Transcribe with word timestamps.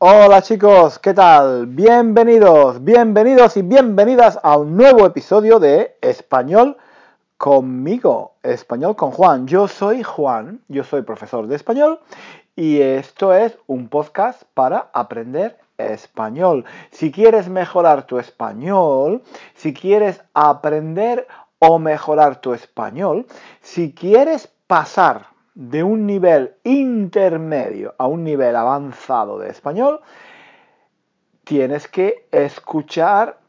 Hola 0.00 0.42
chicos, 0.42 1.00
¿qué 1.00 1.12
tal? 1.12 1.66
Bienvenidos, 1.66 2.84
bienvenidos 2.84 3.56
y 3.56 3.62
bienvenidas 3.62 4.38
a 4.44 4.56
un 4.56 4.76
nuevo 4.76 5.04
episodio 5.04 5.58
de 5.58 5.96
Español 6.00 6.76
conmigo, 7.36 8.34
Español 8.44 8.94
con 8.94 9.10
Juan. 9.10 9.48
Yo 9.48 9.66
soy 9.66 10.04
Juan, 10.04 10.60
yo 10.68 10.84
soy 10.84 11.02
profesor 11.02 11.48
de 11.48 11.56
español 11.56 11.98
y 12.54 12.80
esto 12.80 13.34
es 13.34 13.58
un 13.66 13.88
podcast 13.88 14.44
para 14.54 14.88
aprender 14.92 15.58
español. 15.78 16.64
Si 16.92 17.10
quieres 17.10 17.48
mejorar 17.48 18.06
tu 18.06 18.20
español, 18.20 19.24
si 19.56 19.74
quieres 19.74 20.22
aprender 20.32 21.26
o 21.58 21.80
mejorar 21.80 22.40
tu 22.40 22.54
español, 22.54 23.26
si 23.62 23.92
quieres 23.92 24.48
pasar 24.68 25.26
de 25.58 25.82
un 25.82 26.06
nivel 26.06 26.54
intermedio 26.62 27.92
a 27.98 28.06
un 28.06 28.22
nivel 28.22 28.54
avanzado 28.54 29.40
de 29.40 29.50
español, 29.50 30.00
tienes 31.42 31.88
que 31.88 32.28
escuchar 32.30 33.40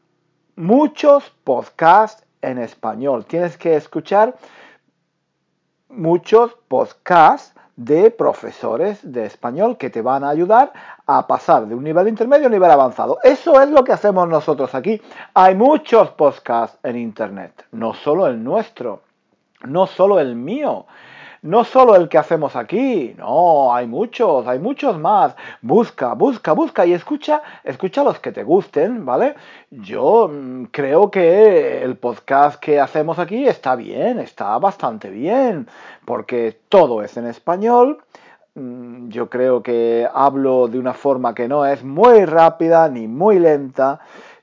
muchos 0.56 1.30
podcasts 1.44 2.26
en 2.42 2.58
español. 2.58 3.26
Tienes 3.26 3.56
que 3.56 3.76
escuchar 3.76 4.36
muchos 5.88 6.56
podcasts 6.66 7.54
de 7.76 8.10
profesores 8.10 8.98
de 9.04 9.26
español 9.26 9.78
que 9.78 9.88
te 9.88 10.02
van 10.02 10.24
a 10.24 10.30
ayudar 10.30 10.72
a 11.06 11.28
pasar 11.28 11.68
de 11.68 11.76
un 11.76 11.84
nivel 11.84 12.08
intermedio 12.08 12.46
a 12.46 12.48
un 12.48 12.52
nivel 12.54 12.72
avanzado. 12.72 13.18
Eso 13.22 13.60
es 13.60 13.70
lo 13.70 13.84
que 13.84 13.92
hacemos 13.92 14.28
nosotros 14.28 14.74
aquí. 14.74 15.00
Hay 15.32 15.54
muchos 15.54 16.10
podcasts 16.10 16.76
en 16.82 16.96
Internet, 16.96 17.66
no 17.70 17.94
solo 17.94 18.26
el 18.26 18.42
nuestro, 18.42 19.02
no 19.62 19.86
solo 19.86 20.18
el 20.18 20.34
mío 20.34 20.86
no 21.42 21.64
solo 21.64 21.96
el 21.96 22.08
que 22.08 22.18
hacemos 22.18 22.54
aquí, 22.54 23.14
no, 23.16 23.74
hay 23.74 23.86
muchos, 23.86 24.46
hay 24.46 24.58
muchos 24.58 24.98
más. 24.98 25.34
Busca, 25.62 26.14
busca, 26.14 26.52
busca 26.52 26.84
y 26.84 26.92
escucha, 26.92 27.42
escucha 27.64 28.04
los 28.04 28.18
que 28.20 28.32
te 28.32 28.42
gusten, 28.42 29.06
¿vale? 29.06 29.34
Yo 29.70 30.28
mm, 30.28 30.64
creo 30.66 31.10
que 31.10 31.82
el 31.82 31.96
podcast 31.96 32.60
que 32.60 32.78
hacemos 32.78 33.18
aquí 33.18 33.46
está 33.46 33.74
bien, 33.74 34.18
está 34.18 34.58
bastante 34.58 35.08
bien, 35.08 35.66
porque 36.04 36.58
todo 36.68 37.02
es 37.02 37.16
en 37.16 37.26
español. 37.26 38.02
Mm, 38.54 39.08
yo 39.08 39.30
creo 39.30 39.62
que 39.62 40.06
hablo 40.12 40.68
de 40.68 40.78
una 40.78 40.92
forma 40.92 41.34
que 41.34 41.48
no 41.48 41.64
es 41.64 41.82
muy 41.82 42.24
rápida 42.26 42.88
ni 42.88 43.08
muy 43.08 43.38
lenta 43.38 44.00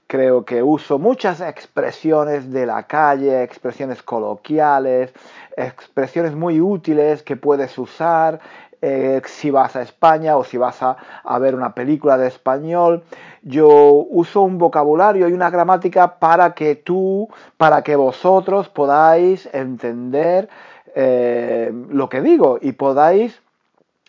creo 0.08 0.46
que 0.46 0.64
uso 0.64 0.98
muchas 0.98 1.42
expresiones 1.42 2.50
de 2.52 2.66
la 2.66 2.84
calle, 2.84 3.44
expresiones 3.44 4.02
coloquiales, 4.02 5.14
expresiones 5.58 6.36
muy 6.36 6.62
útiles 6.62 7.24
que 7.24 7.36
puedes 7.36 7.78
usar 7.78 8.40
eh, 8.80 9.22
si 9.26 9.50
vas 9.50 9.76
a 9.76 9.82
España 9.82 10.38
o 10.38 10.44
si 10.44 10.58
vas 10.58 10.84
a, 10.84 10.98
ver 11.40 11.56
una 11.56 11.74
película 11.74 12.18
de 12.18 12.28
español. 12.28 13.04
Yo 13.42 13.68
uso 13.68 14.42
un 14.42 14.60
vocabulario 14.60 15.28
y 15.28 15.34
una 15.34 15.50
gramática 15.50 16.20
para 16.20 16.54
que 16.54 16.76
tú, 16.76 17.28
para 17.58 17.82
que 17.82 17.96
vosotros 17.96 18.70
podáis 18.70 19.50
entender 19.52 20.48
eh, 20.94 21.74
lo 21.90 22.08
que 22.08 22.22
digo 22.22 22.60
y 22.62 22.74
podáis 22.74 23.42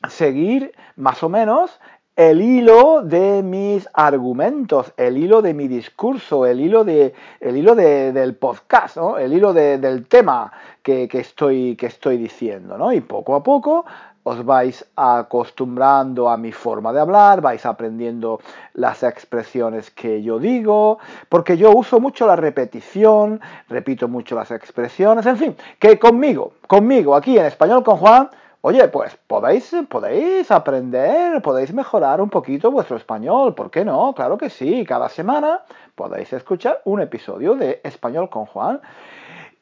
seguir 0.09 0.75
más 0.97 1.23
o 1.23 1.31
menos 1.31 1.81
el 2.19 2.43
hilo 2.43 3.03
de 3.03 3.45
mis 3.45 3.89
argumentos, 3.93 4.93
el 4.97 5.17
hilo 5.17 5.41
de 5.41 5.55
mi 5.55 5.69
discurso, 5.69 6.47
el 6.47 6.59
hilo, 6.59 6.83
de, 6.83 7.15
el 7.39 7.57
hilo 7.57 7.77
del 7.77 8.35
podcast, 8.35 8.97
el 9.21 9.33
hilo 9.33 9.53
del 9.53 10.09
tema 10.09 10.51
que, 10.83 11.09
estoy, 11.13 11.77
que 11.77 11.87
estoy 11.87 12.17
diciendo. 12.17 12.77
¿no? 12.77 12.93
Y 12.93 13.03
poco 13.03 13.37
a 13.37 13.45
poco 13.45 13.87
os 14.25 14.45
vais 14.45 14.85
acostumbrando 14.97 16.29
a 16.29 16.37
mi 16.37 16.51
forma 16.51 16.93
de 16.93 16.99
hablar, 16.99 17.41
vais 17.41 17.65
aprendiendo 17.65 18.41
las 18.75 19.05
expresiones 19.05 19.93
que 19.93 20.21
yo 20.21 20.41
digo, 20.41 20.99
porque 21.29 21.57
yo 21.57 21.71
uso 21.71 22.01
mucho 22.01 22.27
la 22.27 22.35
repetición, 22.35 23.41
repito 23.69 24.09
mucho 24.09 24.35
las 24.35 24.51
expresiones, 24.51 25.25
en 25.25 25.37
fin, 25.37 25.57
que 25.79 26.01
conmigo, 26.01 26.55
conmigo, 26.67 27.15
aquí 27.15 27.39
en 27.39 27.47
español 27.47 27.85
con 27.85 27.97
Juan, 27.99 28.29
Oye, 28.69 28.87
pues 28.89 29.17
podéis, 29.27 29.75
podéis 29.89 30.51
aprender, 30.51 31.41
podéis 31.41 31.73
mejorar 31.73 32.21
un 32.21 32.29
poquito 32.29 32.71
vuestro 32.71 32.99
español, 32.99 33.55
¿por 33.55 33.71
qué 33.71 33.83
no? 33.83 34.13
Claro 34.15 34.37
que 34.37 34.51
sí, 34.51 34.85
cada 34.85 35.09
semana 35.09 35.63
podéis 35.95 36.35
escuchar 36.35 36.83
un 36.85 37.01
episodio 37.01 37.55
de 37.55 37.81
Español 37.83 38.29
con 38.29 38.45
Juan. 38.45 38.83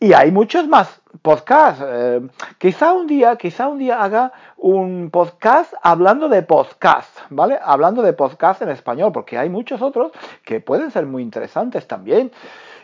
Y 0.00 0.12
hay 0.12 0.32
muchos 0.32 0.66
más 0.66 1.00
podcasts. 1.22 1.84
Eh, 1.86 2.20
quizá 2.58 2.94
un 2.94 3.06
día, 3.06 3.36
quizá 3.36 3.68
un 3.68 3.78
día 3.78 4.02
haga 4.02 4.32
un 4.56 5.10
podcast 5.12 5.72
hablando 5.82 6.28
de 6.28 6.42
podcast, 6.42 7.16
¿vale? 7.30 7.60
Hablando 7.62 8.02
de 8.02 8.12
podcast 8.12 8.62
en 8.62 8.70
español, 8.70 9.12
porque 9.12 9.38
hay 9.38 9.48
muchos 9.48 9.82
otros 9.82 10.10
que 10.44 10.58
pueden 10.58 10.90
ser 10.90 11.06
muy 11.06 11.22
interesantes 11.22 11.86
también. 11.86 12.32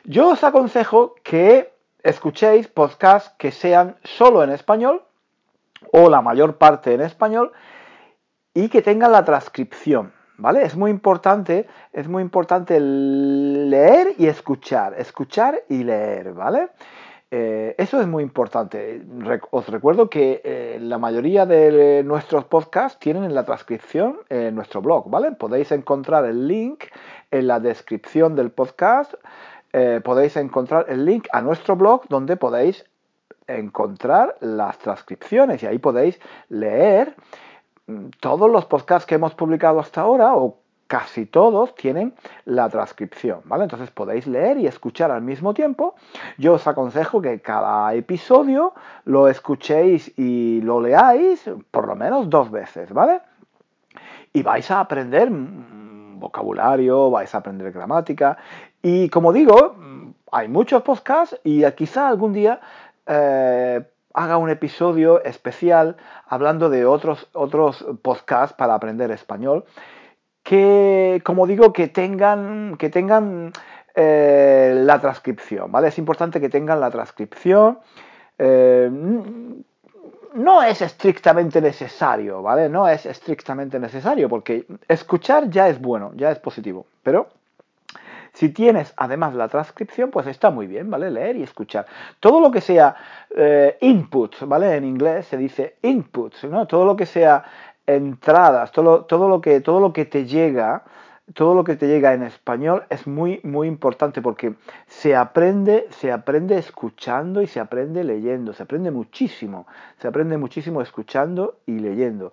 Yo 0.05 0.29
os 0.29 0.45
aconsejo 0.45 1.17
que 1.25 1.73
escuchéis 2.05 2.69
podcasts 2.69 3.35
que 3.39 3.51
sean 3.51 3.97
solo 4.05 4.45
en 4.45 4.51
español 4.51 5.03
o 5.93 6.09
la 6.09 6.23
mayor 6.23 6.57
parte 6.57 6.95
en 6.95 7.01
español 7.01 7.53
y 8.55 8.69
que 8.69 8.83
tengan 8.83 9.13
la 9.13 9.25
transcripción. 9.25 10.13
¿Vale? 10.39 10.65
Es 10.65 10.77
muy 10.77 10.91
importante, 10.91 11.69
es 11.93 12.09
muy 12.09 12.21
importante 12.21 12.81
leer 12.81 14.15
y 14.19 14.27
escuchar, 14.27 14.95
escuchar 14.99 15.63
y 15.69 15.85
leer, 15.85 16.33
¿vale? 16.33 16.71
Eh, 17.35 17.75
eso 17.79 17.99
es 17.99 18.07
muy 18.07 18.23
importante. 18.23 19.03
os 19.53 19.67
recuerdo 19.69 20.11
que 20.11 20.43
eh, 20.45 20.79
la 20.81 20.99
mayoría 20.99 21.47
de 21.47 22.03
nuestros 22.05 22.45
podcasts 22.45 22.99
tienen 22.99 23.35
la 23.35 23.45
transcripción 23.45 24.19
en 24.29 24.55
nuestro 24.55 24.83
blog, 24.83 25.09
¿vale? 25.09 25.33
Podéis 25.33 25.73
encontrar 25.73 26.27
el 26.27 26.47
link 26.47 26.85
en 27.31 27.47
la 27.47 27.59
descripción 27.59 28.37
del 28.37 28.51
podcast. 28.51 29.15
Eh, 29.73 30.03
podéis 30.05 30.37
encontrar 30.37 30.85
el 30.91 31.07
link 31.07 31.27
a 31.33 31.41
nuestro 31.41 31.75
blog 31.75 32.07
donde 32.09 32.37
podéis 32.37 32.85
encontrar 33.59 34.37
las 34.41 34.79
transcripciones 34.79 35.63
y 35.63 35.67
ahí 35.67 35.79
podéis 35.79 36.21
leer 36.49 37.15
mm, 37.87 38.07
todos 38.21 38.51
los 38.51 38.67
podcasts 38.67 39.07
que 39.07 39.17
hemos 39.17 39.35
publicado 39.35 39.81
hasta 39.81 40.01
ahora 40.01 40.35
o 40.35 40.63
casi 40.93 41.25
todos 41.25 41.75
tienen 41.75 42.13
la 42.45 42.69
transcripción, 42.69 43.41
¿vale? 43.47 43.63
Entonces 43.63 43.91
podéis 43.91 44.27
leer 44.27 44.59
y 44.59 44.67
escuchar 44.67 45.11
al 45.11 45.23
mismo 45.23 45.55
tiempo. 45.55 45.95
Yo 46.37 46.53
os 46.53 46.67
aconsejo 46.67 47.23
que 47.23 47.41
cada 47.41 47.95
episodio 47.95 48.75
lo 49.07 49.29
escuchéis 49.29 50.13
y 50.19 50.61
lo 50.61 50.83
leáis 50.83 51.49
por 51.71 51.89
lo 51.89 51.97
menos 51.97 52.29
dos 52.29 52.51
veces, 52.51 52.93
¿vale? 52.93 53.23
Y 54.35 54.43
vais 54.43 54.71
a 54.71 54.81
aprender 54.81 55.31
mm, 55.31 56.21
vocabulario, 56.21 57.11
vais 57.11 57.35
a 57.35 57.39
aprender 57.39 57.73
gramática 57.73 58.37
y 58.83 59.09
como 59.09 59.33
digo, 59.33 59.75
mm, 59.79 60.11
hay 60.31 60.49
muchos 60.49 60.83
podcasts 60.83 61.41
y 61.43 61.65
quizá 61.73 62.09
algún 62.09 62.35
día 62.35 62.61
eh, 63.07 63.83
haga 64.15 64.37
un 64.37 64.51
episodio 64.51 65.23
especial 65.25 65.97
hablando 66.27 66.71
de 66.71 66.85
otros, 66.85 67.29
otros 67.33 67.85
podcasts 68.03 68.57
para 68.57 68.75
aprender 68.75 69.11
español 69.11 69.65
que, 70.43 71.23
como 71.25 71.47
digo, 71.47 71.73
que 71.73 71.89
tengan, 71.89 72.77
que 72.77 72.91
tengan 72.91 73.53
eh, 73.95 74.75
la 74.85 75.01
transcripción, 75.01 75.71
¿vale? 75.71 75.89
Es 75.89 75.99
importante 75.99 76.41
que 76.41 76.49
tengan 76.49 76.81
la 76.81 76.91
transcripción. 76.91 77.79
Eh, 78.39 78.91
no 80.35 80.63
es 80.63 80.81
estrictamente 80.81 81.61
necesario, 81.61 82.43
¿vale? 82.43 82.69
No 82.69 82.89
es 82.89 83.07
estrictamente 83.07 83.79
necesario 83.79 84.29
porque 84.29 84.67
escuchar 84.89 85.51
ya 85.51 85.69
es 85.69 85.81
bueno, 85.81 86.13
ya 86.17 86.31
es 86.31 86.39
positivo, 86.39 86.87
pero 87.03 87.29
si 88.33 88.49
tienes 88.49 88.95
además 88.97 89.35
la 89.35 89.49
transcripción, 89.49 90.11
pues 90.11 90.27
está 90.27 90.51
muy 90.51 90.67
bien, 90.67 90.91
¿vale? 90.91 91.11
Leer 91.11 91.37
y 91.37 91.43
escuchar. 91.43 91.87
Todo 92.19 92.41
lo 92.41 92.51
que 92.51 92.61
sea 92.61 92.97
eh, 93.37 93.77
input, 93.81 94.37
¿vale? 94.47 94.75
En 94.75 94.85
inglés 94.85 95.27
se 95.27 95.37
dice 95.37 95.77
input, 95.83 96.43
¿no? 96.45 96.67
Todo 96.67 96.87
lo 96.87 96.97
que 96.97 97.07
sea 97.07 97.45
entradas, 97.87 98.73
todo, 98.73 99.05
todo, 99.05 99.29
lo, 99.29 99.41
que, 99.41 99.61
todo 99.61 99.81
lo 99.81 99.93
que 99.93 100.07
te 100.07 100.25
llega, 100.25 100.85
todo 101.35 101.55
lo 101.55 101.65
que 101.65 101.77
te 101.77 101.87
llega 101.89 102.15
en 102.15 102.23
español 102.23 102.85
es 102.89 103.07
muy, 103.07 103.41
muy 103.43 103.69
importante 103.69 104.23
porque 104.23 104.55
se 104.87 105.15
aprende, 105.15 105.87
se 105.91 106.11
aprende 106.11 106.57
escuchando 106.57 107.43
y 107.43 107.47
se 107.47 107.61
aprende 107.61 108.03
leyendo, 108.03 108.55
se 108.55 108.63
aprende 108.63 108.91
muchísimo, 108.91 109.67
se 109.99 110.09
aprende 110.09 110.39
muchísimo 110.39 110.81
escuchando 110.81 111.59
y 111.67 111.79
leyendo. 111.79 112.33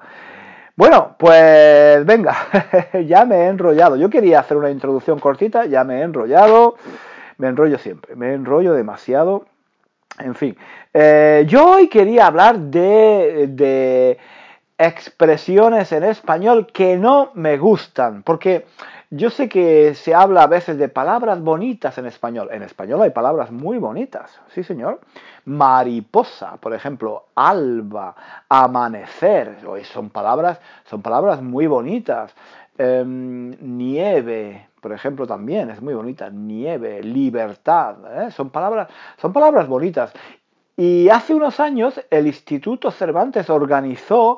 Bueno, 0.80 1.18
pues 1.20 2.06
venga, 2.06 2.38
ya 3.06 3.26
me 3.26 3.36
he 3.36 3.48
enrollado. 3.48 3.98
Yo 3.98 4.10
quería 4.10 4.40
hacer 4.40 4.56
una 4.56 4.70
introducción 4.70 5.20
cortita, 5.20 5.66
ya 5.66 5.84
me 5.84 6.00
he 6.00 6.04
enrollado. 6.04 6.76
Me 7.38 7.50
enrollo 7.50 7.78
siempre, 7.78 8.16
me 8.16 8.34
enrollo 8.34 8.72
demasiado. 8.72 9.46
En 10.20 10.36
fin, 10.36 10.56
eh, 10.94 11.44
yo 11.50 11.72
hoy 11.72 11.90
quería 11.90 12.28
hablar 12.28 12.60
de, 12.60 13.48
de 13.50 14.20
expresiones 14.78 15.92
en 15.92 16.06
español 16.06 16.68
que 16.72 16.96
no 16.96 17.32
me 17.34 17.58
gustan, 17.58 18.24
porque 18.24 18.66
yo 19.12 19.32
sé 19.32 19.50
que 19.50 19.96
se 19.96 20.14
habla 20.14 20.44
a 20.44 20.48
veces 20.48 20.78
de 20.78 20.88
palabras 20.88 21.42
bonitas 21.42 21.98
en 21.98 22.06
español. 22.06 22.50
En 22.52 22.62
español 22.62 23.02
hay 23.02 23.10
palabras 23.10 23.52
muy 23.52 23.80
bonitas, 23.80 24.40
sí 24.54 24.64
señor. 24.64 25.00
Mariposa, 25.46 26.58
por 26.58 26.76
ejemplo, 26.76 27.26
alba, 27.34 28.16
amanecer, 28.48 29.58
son 29.84 30.12
palabras, 30.12 30.60
son 30.86 31.02
palabras 31.02 31.42
muy 31.42 31.66
bonitas. 31.66 32.36
Em, 32.78 33.56
nieve, 33.60 34.70
por 34.80 34.94
ejemplo, 34.94 35.26
también 35.26 35.72
es 35.72 35.82
muy 35.82 35.96
bonita. 35.96 36.30
Nieve, 36.30 37.02
libertad, 37.02 37.96
¿eh? 38.16 38.32
son, 38.32 38.52
palabras, 38.52 38.90
son 39.18 39.34
palabras 39.34 39.68
bonitas. 39.68 40.14
Y 40.78 41.10
hace 41.10 41.34
unos 41.34 41.60
años 41.60 42.00
el 42.12 42.28
Instituto 42.28 42.92
Cervantes 42.92 43.50
organizó 43.50 44.38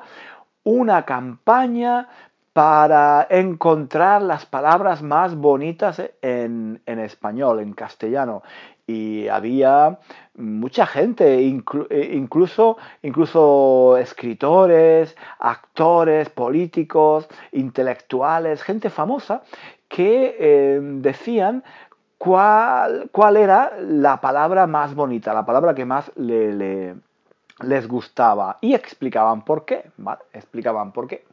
una 0.64 1.04
campaña 1.06 2.08
para 2.54 3.28
encontrar 3.30 4.22
las 4.22 4.46
palabras 4.46 5.02
más 5.02 5.36
bonitas 5.36 6.02
en, 6.22 6.82
español, 6.86 7.60
en 7.60 7.74
castellano. 7.74 8.44
Y 8.86 9.30
había 9.30 10.00
mucha 10.36 10.86
gente, 10.86 11.36
eh, 11.36 12.12
incluso, 12.14 12.78
incluso 13.04 13.96
escritores, 13.98 15.16
actores, 15.40 16.30
políticos, 16.30 17.30
intelectuales, 17.54 18.64
gente 18.64 18.90
famosa, 18.90 19.44
que 19.88 20.36
eh, 20.38 20.80
decían 20.82 21.64
cuál, 22.18 23.38
era 23.38 23.72
la 23.80 24.20
palabra 24.20 24.68
más 24.68 24.94
bonita, 24.94 25.34
la 25.34 25.46
palabra 25.46 25.74
que 25.74 25.86
más 25.86 26.12
le, 26.16 26.96
les 27.62 27.88
gustaba. 27.88 28.58
Y 28.60 28.74
explicaban 28.74 29.46
por 29.46 29.64
qué, 29.64 29.86
¿vale? 29.98 30.22
Explicaban 30.34 30.92
por 30.92 31.08
qué. 31.08 31.24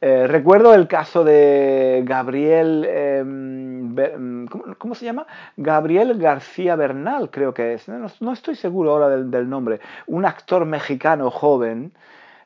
Eh, 0.00 0.26
recuerdo 0.26 0.74
el 0.74 0.88
caso 0.88 1.24
de 1.24 2.02
Gabriel, 2.04 2.84
em, 2.84 4.46
¿cómo, 4.76 4.94
se 4.94 5.06
llama? 5.06 5.26
Gabriel 5.56 6.18
García 6.18 6.76
Bernal, 6.76 7.30
creo 7.30 7.54
que 7.54 7.74
es. 7.74 7.88
No, 7.88 8.32
estoy 8.32 8.56
seguro 8.56 8.92
ahora 8.92 9.08
del, 9.08 9.48
nombre. 9.48 9.80
Un 10.06 10.26
actor 10.26 10.66
mexicano 10.66 11.30
joven, 11.30 11.92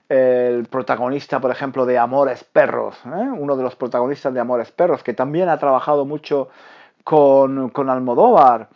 el 0.08 0.66
protagonista, 0.66 1.40
por 1.40 1.50
ejemplo, 1.50 1.86
de 1.86 1.98
Amores 1.98 2.44
Perros, 2.44 2.96
¿eh? 3.06 3.28
uno 3.36 3.56
de 3.56 3.62
los 3.64 3.74
protagonistas 3.76 4.32
de 4.32 4.40
Amores 4.40 4.70
Perros, 4.70 5.02
que 5.02 5.14
también 5.14 5.48
ha 5.48 5.58
trabajado 5.58 6.04
mucho 6.04 6.50
con, 7.02 7.72
Almodóvar. 7.90 8.68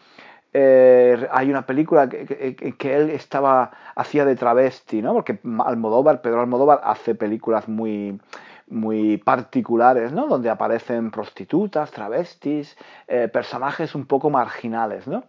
Eh, 0.52 1.28
hay 1.32 1.50
una 1.50 1.66
película 1.66 2.08
que, 2.08 2.56
que, 2.56 2.96
él 2.96 3.10
estaba 3.10 3.72
hacía 3.96 4.24
de 4.24 4.36
travesti, 4.36 5.02
¿no? 5.02 5.12
Porque 5.12 5.38
Almodóvar, 5.64 6.22
Pedro 6.22 6.40
Almodóvar 6.40 6.80
hace 6.84 7.14
películas 7.16 7.68
muy 7.68 8.20
muy 8.68 9.18
particulares, 9.18 10.12
¿no? 10.12 10.26
Donde 10.26 10.50
aparecen 10.50 11.10
prostitutas, 11.10 11.90
travestis, 11.90 12.76
eh, 13.06 13.28
personajes 13.28 13.94
un 13.94 14.06
poco 14.06 14.30
marginales, 14.30 15.06
¿no? 15.06 15.24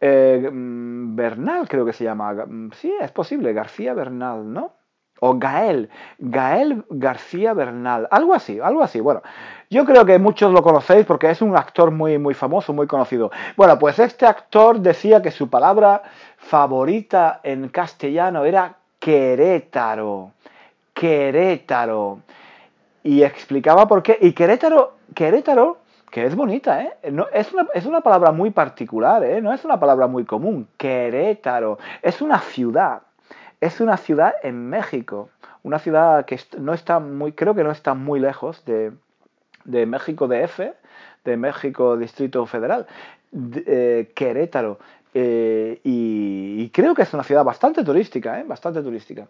Eh, 0.00 0.48
mm, 0.50 1.14
Bernal 1.14 1.68
creo 1.68 1.84
que 1.84 1.92
se 1.92 2.04
llama, 2.04 2.32
mm, 2.32 2.70
sí, 2.72 2.92
es 3.00 3.10
posible, 3.12 3.52
García 3.52 3.92
Bernal, 3.94 4.52
¿no? 4.52 4.72
O 5.22 5.38
Gael, 5.38 5.90
Gael 6.18 6.84
García 6.88 7.52
Bernal, 7.52 8.08
algo 8.10 8.32
así, 8.32 8.58
algo 8.58 8.82
así. 8.82 9.00
Bueno, 9.00 9.20
yo 9.68 9.84
creo 9.84 10.06
que 10.06 10.18
muchos 10.18 10.50
lo 10.50 10.62
conocéis 10.62 11.04
porque 11.04 11.30
es 11.30 11.42
un 11.42 11.54
actor 11.56 11.90
muy, 11.90 12.16
muy 12.16 12.32
famoso, 12.32 12.72
muy 12.72 12.86
conocido. 12.86 13.30
Bueno, 13.56 13.78
pues 13.78 13.98
este 13.98 14.24
actor 14.24 14.80
decía 14.80 15.20
que 15.20 15.30
su 15.30 15.50
palabra 15.50 16.02
favorita 16.38 17.40
en 17.42 17.68
castellano 17.68 18.46
era 18.46 18.76
Querétaro. 18.98 20.32
Querétaro 20.94 22.20
y 23.02 23.22
explicaba 23.22 23.86
por 23.86 24.02
qué. 24.02 24.18
Y 24.20 24.32
Querétaro, 24.32 24.94
Querétaro, 25.14 25.78
que 26.10 26.26
es 26.26 26.34
bonita, 26.34 26.82
¿eh? 26.82 26.92
No, 27.12 27.26
es, 27.32 27.52
una, 27.52 27.66
es 27.74 27.86
una 27.86 28.00
palabra 28.00 28.32
muy 28.32 28.50
particular, 28.50 29.22
¿eh? 29.24 29.40
No 29.40 29.52
es 29.52 29.64
una 29.64 29.78
palabra 29.78 30.06
muy 30.06 30.24
común. 30.24 30.68
Querétaro. 30.76 31.78
Es 32.02 32.20
una 32.20 32.40
ciudad. 32.40 33.02
Es 33.60 33.80
una 33.80 33.96
ciudad 33.96 34.34
en 34.42 34.68
México. 34.68 35.30
Una 35.62 35.78
ciudad 35.78 36.24
que 36.24 36.38
no 36.58 36.74
está 36.74 36.98
muy, 36.98 37.32
creo 37.32 37.54
que 37.54 37.64
no 37.64 37.70
está 37.70 37.94
muy 37.94 38.18
lejos 38.18 38.64
de, 38.64 38.92
de 39.64 39.86
México 39.86 40.26
DF, 40.26 40.60
de 41.24 41.36
México 41.36 41.96
Distrito 41.96 42.44
Federal. 42.46 42.86
Eh, 43.32 44.10
Querétaro. 44.14 44.78
Eh, 45.12 45.80
y, 45.84 46.68
creo 46.70 46.94
que 46.94 47.02
es 47.02 47.12
una 47.14 47.24
ciudad 47.24 47.44
bastante 47.44 47.84
turística, 47.84 48.40
¿eh? 48.40 48.44
Bastante 48.46 48.82
turística. 48.82 49.26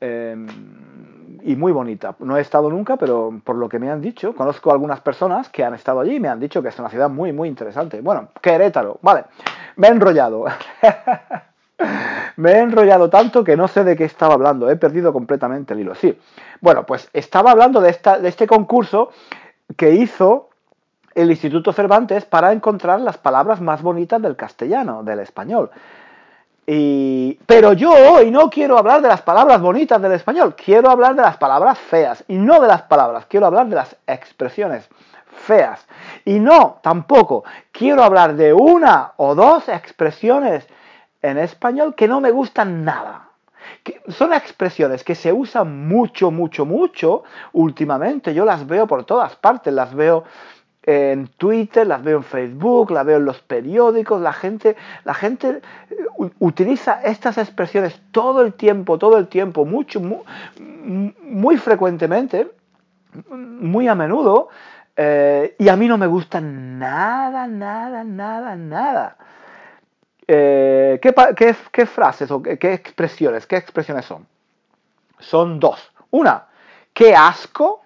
Em, 0.00 0.46
y 1.44 1.56
muy 1.56 1.72
bonita. 1.72 2.14
No 2.20 2.38
he 2.38 2.40
estado 2.40 2.70
nunca, 2.70 2.96
pero 2.96 3.40
por 3.44 3.56
lo 3.56 3.68
que 3.68 3.78
me 3.78 3.90
han 3.90 4.00
dicho, 4.00 4.34
conozco 4.34 4.72
algunas 4.72 5.00
personas 5.00 5.50
que 5.50 5.62
han 5.62 5.74
estado 5.74 6.00
allí 6.00 6.16
y 6.16 6.20
me 6.20 6.28
han 6.28 6.40
dicho 6.40 6.62
que 6.62 6.68
es 6.68 6.78
una 6.78 6.88
ciudad 6.88 7.10
muy, 7.10 7.32
muy 7.32 7.48
interesante. 7.48 8.00
Bueno, 8.00 8.28
Querétaro, 8.40 8.98
vale, 9.02 9.24
me 9.76 9.88
he 9.88 9.90
enrollado. 9.90 10.46
me 12.36 12.52
he 12.52 12.58
enrollado 12.60 13.10
tanto 13.10 13.44
que 13.44 13.58
no 13.58 13.68
sé 13.68 13.84
de 13.84 13.94
qué 13.94 14.04
estaba 14.04 14.34
hablando, 14.34 14.70
he 14.70 14.76
perdido 14.76 15.12
completamente 15.12 15.74
el 15.74 15.80
hilo. 15.80 15.94
Sí, 15.94 16.18
bueno, 16.62 16.86
pues 16.86 17.10
estaba 17.12 17.50
hablando 17.50 17.82
de, 17.82 17.90
esta, 17.90 18.18
de 18.18 18.28
este 18.28 18.46
concurso 18.46 19.10
que 19.76 19.92
hizo 19.92 20.48
el 21.14 21.30
Instituto 21.30 21.74
Cervantes 21.74 22.24
para 22.24 22.52
encontrar 22.52 23.00
las 23.00 23.18
palabras 23.18 23.60
más 23.60 23.82
bonitas 23.82 24.20
del 24.22 24.34
castellano, 24.34 25.02
del 25.02 25.20
español. 25.20 25.70
Y, 26.66 27.03
pero 27.46 27.72
yo 27.72 27.92
hoy 27.92 28.30
no 28.30 28.50
quiero 28.50 28.78
hablar 28.78 29.02
de 29.02 29.08
las 29.08 29.22
palabras 29.22 29.60
bonitas 29.60 30.00
del 30.00 30.12
español, 30.12 30.54
quiero 30.56 30.90
hablar 30.90 31.14
de 31.14 31.22
las 31.22 31.36
palabras 31.36 31.78
feas. 31.78 32.24
Y 32.28 32.36
no 32.36 32.60
de 32.60 32.68
las 32.68 32.82
palabras, 32.82 33.26
quiero 33.26 33.46
hablar 33.46 33.66
de 33.68 33.76
las 33.76 33.96
expresiones 34.06 34.88
feas. 35.34 35.86
Y 36.24 36.38
no, 36.38 36.78
tampoco, 36.82 37.44
quiero 37.72 38.02
hablar 38.02 38.34
de 38.34 38.52
una 38.52 39.12
o 39.16 39.34
dos 39.34 39.68
expresiones 39.68 40.66
en 41.22 41.38
español 41.38 41.94
que 41.94 42.08
no 42.08 42.20
me 42.20 42.30
gustan 42.30 42.84
nada. 42.84 43.28
Que 43.82 44.00
son 44.08 44.32
expresiones 44.32 45.04
que 45.04 45.14
se 45.14 45.32
usan 45.32 45.86
mucho, 45.86 46.30
mucho, 46.30 46.66
mucho 46.66 47.24
últimamente. 47.52 48.34
Yo 48.34 48.44
las 48.44 48.66
veo 48.66 48.86
por 48.86 49.04
todas 49.04 49.36
partes, 49.36 49.72
las 49.72 49.94
veo 49.94 50.24
en 50.86 51.28
Twitter, 51.28 51.86
las 51.86 52.02
veo 52.02 52.18
en 52.18 52.24
Facebook, 52.24 52.90
las 52.90 53.06
veo 53.06 53.16
en 53.16 53.24
los 53.24 53.40
periódicos, 53.40 54.20
la 54.20 54.32
gente, 54.32 54.76
la 55.04 55.14
gente 55.14 55.62
eh, 55.90 55.96
utiliza 56.40 57.00
estas 57.02 57.38
expresiones 57.38 57.98
todo 58.12 58.42
el 58.42 58.52
tiempo, 58.52 58.98
todo 58.98 59.16
el 59.16 59.28
tiempo, 59.28 59.64
mucho, 59.64 60.00
muy, 60.00 61.56
frecuentemente, 61.56 62.50
muy 63.30 63.88
a 63.88 63.94
menudo, 63.94 64.50
eh, 64.96 65.56
y 65.58 65.68
a 65.68 65.76
mí 65.76 65.88
no 65.88 65.96
me 65.96 66.06
gustan 66.06 66.78
nada, 66.78 67.46
nada, 67.46 68.04
nada, 68.04 68.54
nada. 68.54 69.16
Eh, 70.26 71.00
¿qué, 71.02 71.86
frases 71.86 72.30
o 72.30 72.42
qué, 72.42 72.58
qué 72.58 72.74
expresiones? 72.74 73.46
¿Qué 73.46 73.56
expresiones 73.56 74.04
son? 74.04 74.26
Son 75.18 75.58
dos. 75.58 75.92
Una, 76.10 76.44
qué 76.92 77.14
asco 77.14 77.83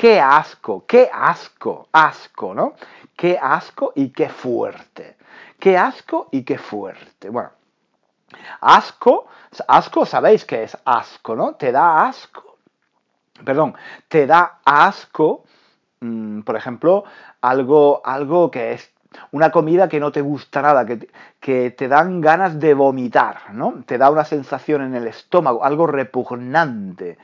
qué 0.00 0.18
asco, 0.18 0.86
qué 0.86 1.10
asco, 1.12 1.88
asco, 1.92 2.54
¿no? 2.54 2.72
Qué 3.14 3.38
asco 3.38 3.92
y 3.94 4.08
qué 4.08 4.30
fuerte. 4.30 5.18
Qué 5.58 5.76
asco 5.76 6.28
y 6.32 6.42
qué 6.42 6.56
fuerte. 6.56 7.28
Bueno, 7.28 7.50
asco, 8.62 9.26
asco, 9.68 10.06
sabéis 10.06 10.46
qué 10.46 10.62
es 10.62 10.78
asco, 10.86 11.36
¿no? 11.36 11.54
Te 11.56 11.70
da 11.70 12.06
asco. 12.06 12.56
Perdón, 13.44 13.74
te 14.08 14.26
da 14.26 14.60
asco, 14.64 15.44
mm, 16.00 16.40
por 16.40 16.56
ejemplo, 16.56 17.04
algo, 17.42 18.00
algo 18.02 18.50
que 18.50 18.72
es 18.72 18.90
una 19.32 19.50
comida 19.50 19.86
que 19.90 20.00
no 20.00 20.12
te 20.12 20.22
gusta 20.22 20.62
nada, 20.62 20.86
que, 20.86 21.10
que, 21.40 21.72
te 21.72 21.88
dan 21.88 22.22
ganas 22.22 22.58
de 22.58 22.72
vomitar, 22.72 23.52
¿no? 23.52 23.82
Te 23.84 23.98
da 23.98 24.08
una 24.08 24.24
sensación 24.24 24.80
en 24.80 24.94
el 24.94 25.08
estómago, 25.08 25.62
algo 25.62 25.86
repugnante 25.86 27.18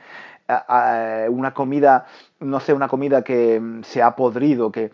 una 1.29 1.53
comida, 1.53 2.05
no 2.39 2.59
sé, 2.59 2.73
una 2.73 2.87
comida 2.87 3.23
que 3.23 3.61
se 3.83 4.01
ha 4.01 4.15
podrido, 4.15 4.71
que, 4.71 4.91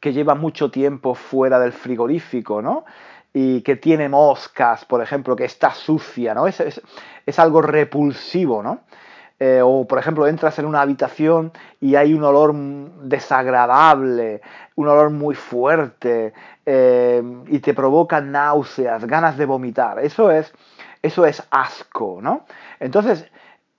que 0.00 0.12
lleva 0.12 0.34
mucho 0.34 0.70
tiempo 0.70 1.14
fuera 1.14 1.58
del 1.60 1.72
frigorífico, 1.72 2.62
¿no? 2.62 2.84
Y 3.32 3.60
que 3.62 3.76
tiene 3.76 4.08
moscas, 4.08 4.84
por 4.84 5.02
ejemplo, 5.02 5.36
que 5.36 5.44
está 5.44 5.72
sucia, 5.72 6.34
¿no? 6.34 6.46
Es, 6.46 6.60
es, 6.60 7.38
algo 7.38 7.62
repulsivo, 7.62 8.62
¿no? 8.62 8.80
Eh, 9.38 9.60
o, 9.62 9.86
por 9.86 9.98
ejemplo, 9.98 10.26
entras 10.26 10.58
en 10.58 10.66
una 10.66 10.82
habitación 10.82 11.52
y 11.80 11.94
hay 11.94 12.12
un 12.12 12.24
olor 12.24 12.54
desagradable, 12.54 14.42
un 14.74 14.88
olor 14.88 15.10
muy 15.10 15.34
fuerte, 15.34 16.34
eh, 16.66 17.22
y 17.46 17.58
te 17.60 17.72
provoca 17.72 18.20
náuseas, 18.20 19.06
ganas 19.06 19.36
de 19.38 19.46
vomitar. 19.46 20.00
Eso 20.00 20.30
es, 20.30 20.52
eso 21.02 21.24
es 21.24 21.42
asco, 21.50 22.18
¿no? 22.20 22.44
Entonces, 22.80 23.30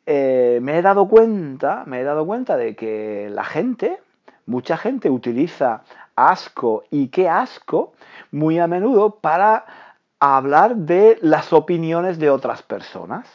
eh, 0.06 0.60
me 0.62 0.78
he 0.78 0.82
dado 0.82 1.08
cuenta, 1.08 1.84
me 1.86 2.02
he 2.02 2.04
dado 2.04 2.26
cuenta 2.26 2.58
de 2.58 2.76
que 2.76 3.30
la 3.32 3.44
gente, 3.44 4.00
mucha 4.46 4.78
gente 4.78 5.10
utiliza 5.10 5.84
asco 6.16 6.84
y 6.90 7.08
qué 7.10 7.30
asco 7.30 7.94
muy 8.32 8.60
a 8.60 8.68
menudo 8.68 9.16
para 9.16 9.66
hablar 10.20 10.76
de 10.76 11.18
las 11.22 11.54
opiniones 11.54 12.20
de 12.20 12.30
otras 12.30 12.62
personas. 12.62 13.28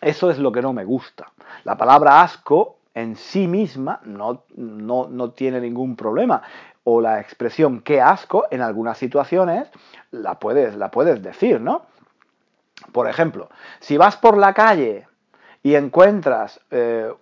Eso 0.00 0.30
es 0.30 0.38
lo 0.38 0.52
que 0.52 0.62
no 0.62 0.72
me 0.72 0.84
gusta. 0.84 1.32
La 1.64 1.76
palabra 1.76 2.22
asco 2.22 2.76
en 2.94 3.16
sí 3.16 3.46
misma 3.46 4.00
no, 4.04 4.44
no, 4.56 5.08
no 5.08 5.30
tiene 5.30 5.60
ningún 5.60 5.96
problema. 5.96 6.42
O 6.84 7.00
la 7.00 7.20
expresión 7.20 7.80
qué 7.80 8.00
asco 8.00 8.44
en 8.50 8.62
algunas 8.62 8.98
situaciones 8.98 9.68
la 10.10 10.38
puedes, 10.38 10.76
la 10.76 10.90
puedes 10.90 11.22
decir, 11.22 11.60
¿no? 11.60 11.82
Por 12.92 13.08
ejemplo, 13.08 13.48
si 13.80 13.96
vas 13.96 14.16
por 14.16 14.36
la 14.36 14.52
calle 14.54 15.06
y 15.66 15.74
encuentras 15.74 16.60
eh, 16.70 17.12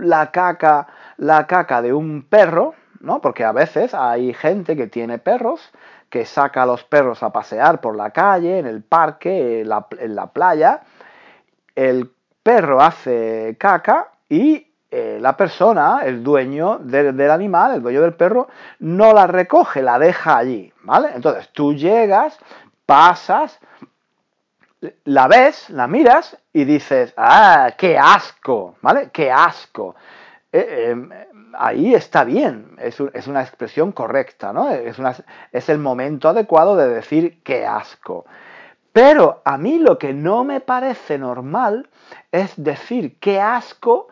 la, 0.00 0.30
caca, 0.30 0.86
la 1.18 1.46
caca 1.46 1.82
de 1.82 1.92
un 1.92 2.22
perro, 2.22 2.72
¿no? 3.00 3.20
Porque 3.20 3.44
a 3.44 3.52
veces 3.52 3.92
hay 3.92 4.32
gente 4.32 4.76
que 4.76 4.86
tiene 4.86 5.18
perros, 5.18 5.60
que 6.08 6.24
saca 6.24 6.62
a 6.62 6.66
los 6.66 6.84
perros 6.84 7.22
a 7.22 7.34
pasear 7.34 7.82
por 7.82 7.94
la 7.94 8.12
calle, 8.12 8.60
en 8.60 8.66
el 8.66 8.82
parque, 8.82 9.60
en 9.60 9.68
la, 9.68 10.26
playa. 10.32 10.84
El 11.74 12.10
perro 12.42 12.80
hace 12.80 13.58
caca 13.60 14.08
y 14.26 14.68
eh, 14.90 15.18
la 15.20 15.36
persona, 15.36 16.00
el 16.06 16.24
dueño 16.24 16.78
del 16.78 17.30
animal, 17.30 17.74
el 17.74 17.82
dueño 17.82 18.00
del 18.00 18.14
perro, 18.14 18.48
no 18.78 19.12
la 19.12 19.26
recoge, 19.26 19.82
la 19.82 19.98
deja 19.98 20.38
allí, 20.38 20.72
¿vale? 20.82 21.10
Entonces 21.14 21.50
tú 21.52 21.74
llegas, 21.74 22.38
pasas, 22.86 23.60
la 25.04 25.28
ves, 25.28 25.70
la 25.70 25.86
miras 25.86 26.36
y 26.52 26.64
dices, 26.64 27.14
ah, 27.16 27.70
qué 27.76 27.98
asco, 27.98 28.76
¿vale? 28.82 29.10
Qué 29.12 29.30
asco. 29.30 29.96
Eh, 30.52 30.88
em, 30.90 31.10
ahí 31.54 31.94
está 31.94 32.24
bien, 32.24 32.76
es, 32.78 33.00
una 33.00 33.40
expresión 33.40 33.92
correcta, 33.92 34.52
¿no? 34.52 34.70
Es, 34.70 34.96
es 35.52 35.68
el 35.68 35.78
momento 35.78 36.28
adecuado 36.28 36.76
de 36.76 36.88
decir 36.88 37.42
qué 37.42 37.66
asco. 37.66 38.26
Pero 38.92 39.42
a 39.44 39.58
mí 39.58 39.78
lo 39.78 39.98
que 39.98 40.14
no 40.14 40.44
me 40.44 40.60
parece 40.60 41.18
normal 41.18 41.88
es 42.32 42.52
decir 42.56 43.18
qué 43.18 43.40
asco 43.40 44.08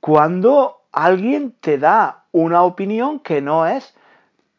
cuando 0.00 0.82
alguien 0.92 1.52
te 1.52 1.78
da 1.78 2.24
una 2.32 2.62
opinión 2.62 3.20
que 3.20 3.40
no 3.40 3.66
es 3.66 3.94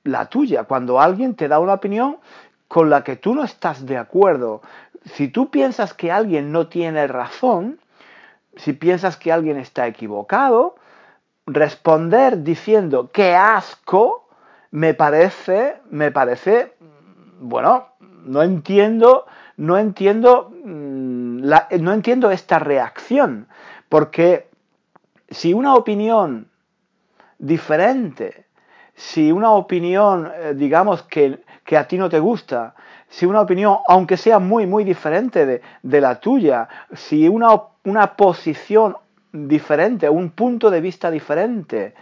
la 0.04 0.26
tuya, 0.26 0.64
cuando 0.64 1.00
alguien 1.00 1.36
te 1.36 1.48
da 1.48 1.60
una 1.60 1.74
opinión 1.74 2.18
con 2.68 2.90
la 2.90 3.04
que 3.04 3.16
tú 3.16 3.36
no 3.36 3.44
estás 3.44 3.86
de 3.86 3.98
acuerdo, 3.98 4.62
si 5.06 5.28
tú 5.28 5.50
piensas 5.52 5.94
que 5.94 6.12
alguien 6.12 6.52
no 6.52 6.68
tiene 6.68 7.08
razón, 7.08 7.80
si 8.56 8.74
piensas 8.74 9.18
que 9.18 9.32
alguien 9.32 9.58
está 9.58 9.88
equivocado, 9.88 10.76
responder 11.46 12.44
diciendo 12.44 13.12
que 13.12 13.36
asco 13.36 14.28
me 14.72 14.94
parece, 14.94 15.78
me 15.90 16.12
parece, 16.12 16.74
bueno, 17.40 17.88
no 18.00 18.42
entiendo, 18.44 19.26
no 19.58 19.78
entiendo, 19.78 20.52
mm, 20.64 21.48
no 21.80 21.94
entiendo 21.94 22.32
esta 22.32 22.60
reacción, 22.60 23.48
porque 23.88 24.50
si 25.30 25.54
una 25.54 25.76
opinión 25.76 26.50
diferente, 27.38 28.46
si 28.96 29.32
una 29.32 29.52
opinión, 29.52 30.32
eh, 30.34 30.54
digamos, 30.56 31.04
que, 31.04 31.44
que 31.64 31.78
a 31.78 31.88
ti 31.88 31.98
no 31.98 32.10
te 32.10 32.20
gusta, 32.20 32.75
si 33.10 33.26
una 33.26 33.42
opinión, 33.42 33.78
aunque 33.88 34.18
sea 34.18 34.40
muy, 34.40 34.66
muy 34.66 34.84
diferente 34.84 35.62
de, 35.82 36.02
la 36.02 36.20
tuya, 36.20 36.68
si 36.94 37.28
una, 37.28 37.62
una 37.84 38.16
posición 38.16 38.98
diferente, 39.32 40.10
un 40.10 40.32
punto 40.32 40.70
de 40.70 40.82
vista 40.82 41.12
diferente 41.12 41.94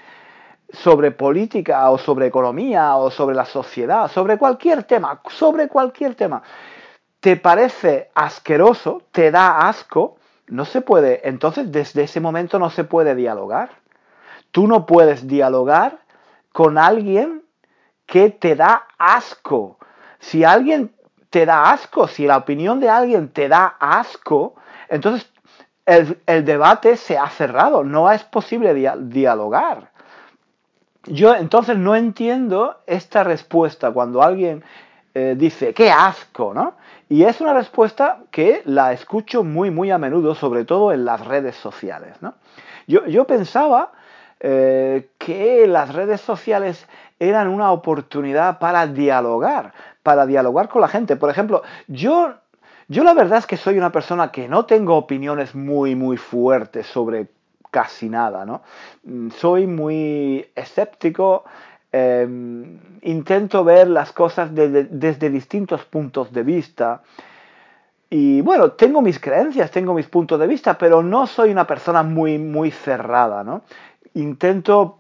sobre 0.72 1.12
política 1.12 1.90
o 1.92 1.98
sobre 1.98 2.28
economía 2.28 2.96
o 2.96 3.12
sobre 3.12 3.36
la 3.36 3.46
sociedad, 3.46 4.10
sobre 4.10 4.38
cualquier 4.38 4.84
tema, 4.84 5.22
sobre 5.30 5.68
cualquier 5.68 6.16
tema, 6.16 6.42
te 7.20 7.38
parece 7.38 8.10
asqueroso, 8.16 9.04
te 9.12 9.32
da 9.32 9.68
asco, 9.68 10.18
no 10.48 10.66
se 10.66 10.82
puede, 10.82 11.28
entonces 11.28 11.72
desde 11.72 12.04
ese 12.04 12.20
momento 12.20 12.60
no 12.60 12.70
se 12.70 12.84
puede 12.84 13.16
dialogar. 13.16 13.70
Tú 14.52 14.68
no 14.68 14.86
puedes 14.86 15.28
dialogar 15.28 16.00
con 16.52 16.78
alguien 16.78 17.44
que 18.06 18.30
te 18.30 18.56
da 18.56 18.88
asco. 18.98 19.78
Si 20.24 20.46
alguien 20.46 20.94
te 21.30 21.46
da 21.46 21.70
asco, 21.70 22.08
si 22.08 22.26
la 22.26 22.38
opinión 22.38 22.80
de 22.80 22.90
alguien 22.90 23.28
te 23.28 23.50
da 23.50 23.76
asco, 23.78 24.56
entonces 24.88 25.30
el, 25.86 26.46
debate 26.46 26.96
se 26.96 27.18
ha 27.18 27.28
cerrado, 27.28 27.84
no 27.84 28.10
es 28.10 28.24
posible 28.24 28.74
dialogar. 28.74 29.92
Yo 31.08 31.36
entonces 31.36 31.78
no 31.78 31.94
entiendo 31.94 32.78
esta 32.88 33.26
respuesta 33.26 33.92
cuando 33.92 34.24
alguien 34.24 34.64
eh, 35.14 35.36
dice, 35.38 35.74
qué 35.74 35.92
asco, 35.92 36.54
¿no? 36.54 36.76
Y 37.10 37.24
es 37.26 37.42
una 37.42 37.54
respuesta 37.54 38.20
que 38.32 38.62
la 38.64 38.94
escucho 38.94 39.44
muy, 39.44 39.72
muy 39.72 39.92
a 39.92 39.98
menudo, 39.98 40.36
sobre 40.36 40.64
todo 40.64 40.94
en 40.94 41.04
las 41.04 41.20
redes 41.26 41.58
sociales, 41.58 42.16
¿no? 42.22 42.36
Yo, 42.88 43.26
pensaba 43.28 43.92
eh, 44.40 45.10
que 45.18 45.68
las 45.68 45.94
redes 45.94 46.22
sociales 46.22 46.88
eran 47.20 47.48
una 47.48 47.72
oportunidad 47.72 48.60
para 48.60 48.88
dialogar, 48.88 49.74
para 50.04 50.26
dialogar 50.26 50.70
con 50.70 50.82
la 50.82 50.88
gente. 50.88 51.16
Por 51.16 51.30
ejemplo, 51.30 51.64
yo, 51.88 52.34
yo 52.88 53.04
la 53.04 53.14
verdad 53.14 53.40
es 53.40 53.48
que 53.48 53.58
soy 53.58 53.78
una 53.78 53.92
persona 53.92 54.32
que 54.32 54.48
no 54.48 54.66
tengo 54.66 54.96
opiniones 54.98 55.56
muy, 55.56 55.96
muy 55.96 56.18
fuertes 56.18 56.86
sobre 56.88 57.28
casi 57.72 58.10
nada, 58.10 58.46
¿no? 58.46 58.62
Mm, 59.04 59.30
soy 59.32 59.66
muy 59.66 60.46
escéptico, 60.56 61.44
em, 61.92 62.80
intento 63.02 63.64
ver 63.64 63.88
las 63.88 64.12
cosas 64.12 64.54
desde, 64.54 64.84
desde 64.86 65.30
distintos 65.30 65.84
puntos 65.86 66.32
de 66.32 66.44
vista. 66.44 67.02
Y 68.10 68.42
bueno, 68.42 68.74
tengo 68.74 69.02
mis 69.02 69.20
creencias, 69.20 69.72
tengo 69.72 69.94
mis 69.96 70.08
puntos 70.08 70.40
de 70.40 70.46
vista, 70.46 70.78
pero 70.78 71.02
no 71.02 71.26
soy 71.26 71.50
una 71.52 71.66
persona 71.66 72.04
muy, 72.04 72.38
muy 72.38 72.70
cerrada, 72.70 73.44
¿no? 73.44 73.64
Intento 74.14 75.00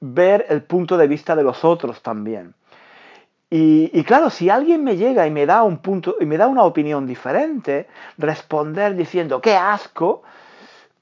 ver 0.00 0.46
el 0.48 0.62
punto 0.62 0.96
de 0.96 1.06
vista 1.06 1.36
de 1.36 1.42
los 1.42 1.62
otros 1.64 2.00
también. 2.02 2.54
Y, 3.50 4.02
claro, 4.02 4.30
si 4.30 4.50
alguien 4.50 4.82
me 4.82 4.96
llega 4.96 5.26
y 5.26 5.30
me 5.30 5.46
da 5.46 5.62
un 5.62 5.78
punto 5.78 6.16
y 6.20 6.26
me 6.26 6.36
da 6.36 6.48
una 6.48 6.64
opinión 6.64 7.06
diferente, 7.06 7.86
responder 8.18 8.96
diciendo 8.96 9.40
qué 9.40 9.54
asco, 9.54 10.22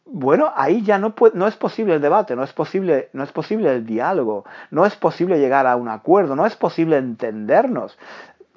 bueno, 0.05 0.53
ahí 0.55 0.83
ya 0.83 0.99
no, 0.99 1.15
no 1.33 1.47
es 1.47 1.57
posible 1.57 1.95
el 1.95 2.03
debate, 2.03 2.37
no 2.37 2.43
es 2.43 2.53
posible, 2.53 3.09
no 3.15 3.23
es 3.23 3.33
posible 3.33 3.73
el 3.73 3.87
diálogo, 3.87 4.45
no 4.71 4.85
es 4.85 4.95
posible 4.97 5.39
llegar 5.39 5.67
a 5.67 5.77
un 5.77 5.89
acuerdo, 5.89 6.37
no 6.37 6.45
es 6.45 6.55
posible 6.55 6.99
entendernos. 6.99 7.97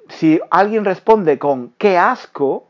Si 0.08 0.40
alguien 0.50 0.84
responde 0.84 1.38
con 1.38 1.72
qué 1.78 1.96
asco, 1.96 2.68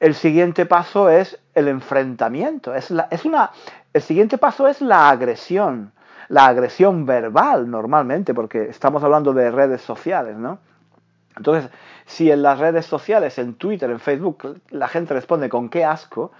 el 0.00 0.14
siguiente 0.14 0.64
paso 0.64 1.10
es 1.10 1.38
el 1.54 1.68
enfrentamiento. 1.68 2.74
Es 2.74 2.90
una, 2.90 3.50
el 3.92 4.02
siguiente 4.02 4.38
paso 4.38 4.66
es 4.68 4.80
la 4.80 5.10
agresión 5.10 5.92
la 6.28 6.46
agresión 6.46 7.06
verbal 7.06 7.70
normalmente, 7.70 8.34
porque 8.34 8.68
estamos 8.68 9.02
hablando 9.02 9.32
de 9.32 9.50
redes 9.50 9.82
sociales, 9.82 10.36
¿no? 10.36 10.58
Entonces, 11.36 11.70
si 12.04 12.30
en 12.30 12.42
las 12.42 12.58
redes 12.58 12.86
sociales, 12.86 13.38
en 13.38 13.54
Twitter, 13.54 13.90
en 13.90 14.00
Facebook, 14.00 14.60
la 14.70 14.88
gente 14.88 15.14
responde 15.14 15.48
con 15.48 15.68
qué 15.68 15.84
asco, 15.84 16.32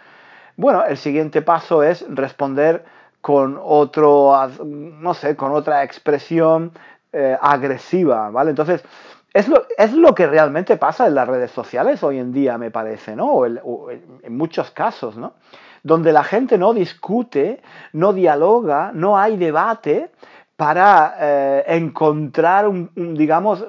bueno, 0.56 0.84
el 0.84 0.96
siguiente 0.96 1.42
paso 1.42 1.82
es 1.82 2.04
responder 2.08 2.84
con 3.20 3.58
otro, 3.62 4.36
no 4.64 5.14
sé, 5.14 5.36
con 5.36 5.52
otra 5.52 5.84
expresión 5.84 6.72
eh, 7.12 7.36
agresiva, 7.40 8.30
¿vale? 8.30 8.50
Entonces, 8.50 8.84
es 9.32 9.48
lo, 9.48 9.64
es 9.78 9.92
lo, 9.94 10.14
que 10.14 10.26
realmente 10.26 10.76
pasa 10.76 11.06
en 11.06 11.14
las 11.14 11.26
redes 11.26 11.50
sociales 11.50 12.02
hoy 12.02 12.18
en 12.18 12.32
día, 12.32 12.58
me 12.58 12.70
parece, 12.70 13.16
¿no? 13.16 13.32
O, 13.32 13.90
en 13.90 14.36
muchos 14.36 14.70
casos, 14.72 15.16
¿no? 15.16 15.34
Donde 15.82 16.12
la 16.12 16.22
gente 16.22 16.58
no 16.58 16.72
discute, 16.72 17.60
no 17.92 18.12
dialoga, 18.12 18.92
no 18.94 19.18
hay 19.18 19.36
debate 19.36 20.10
para 20.56 21.16
eh, 21.18 21.64
encontrar, 21.68 22.68
un, 22.68 22.90
digamos, 22.94 23.64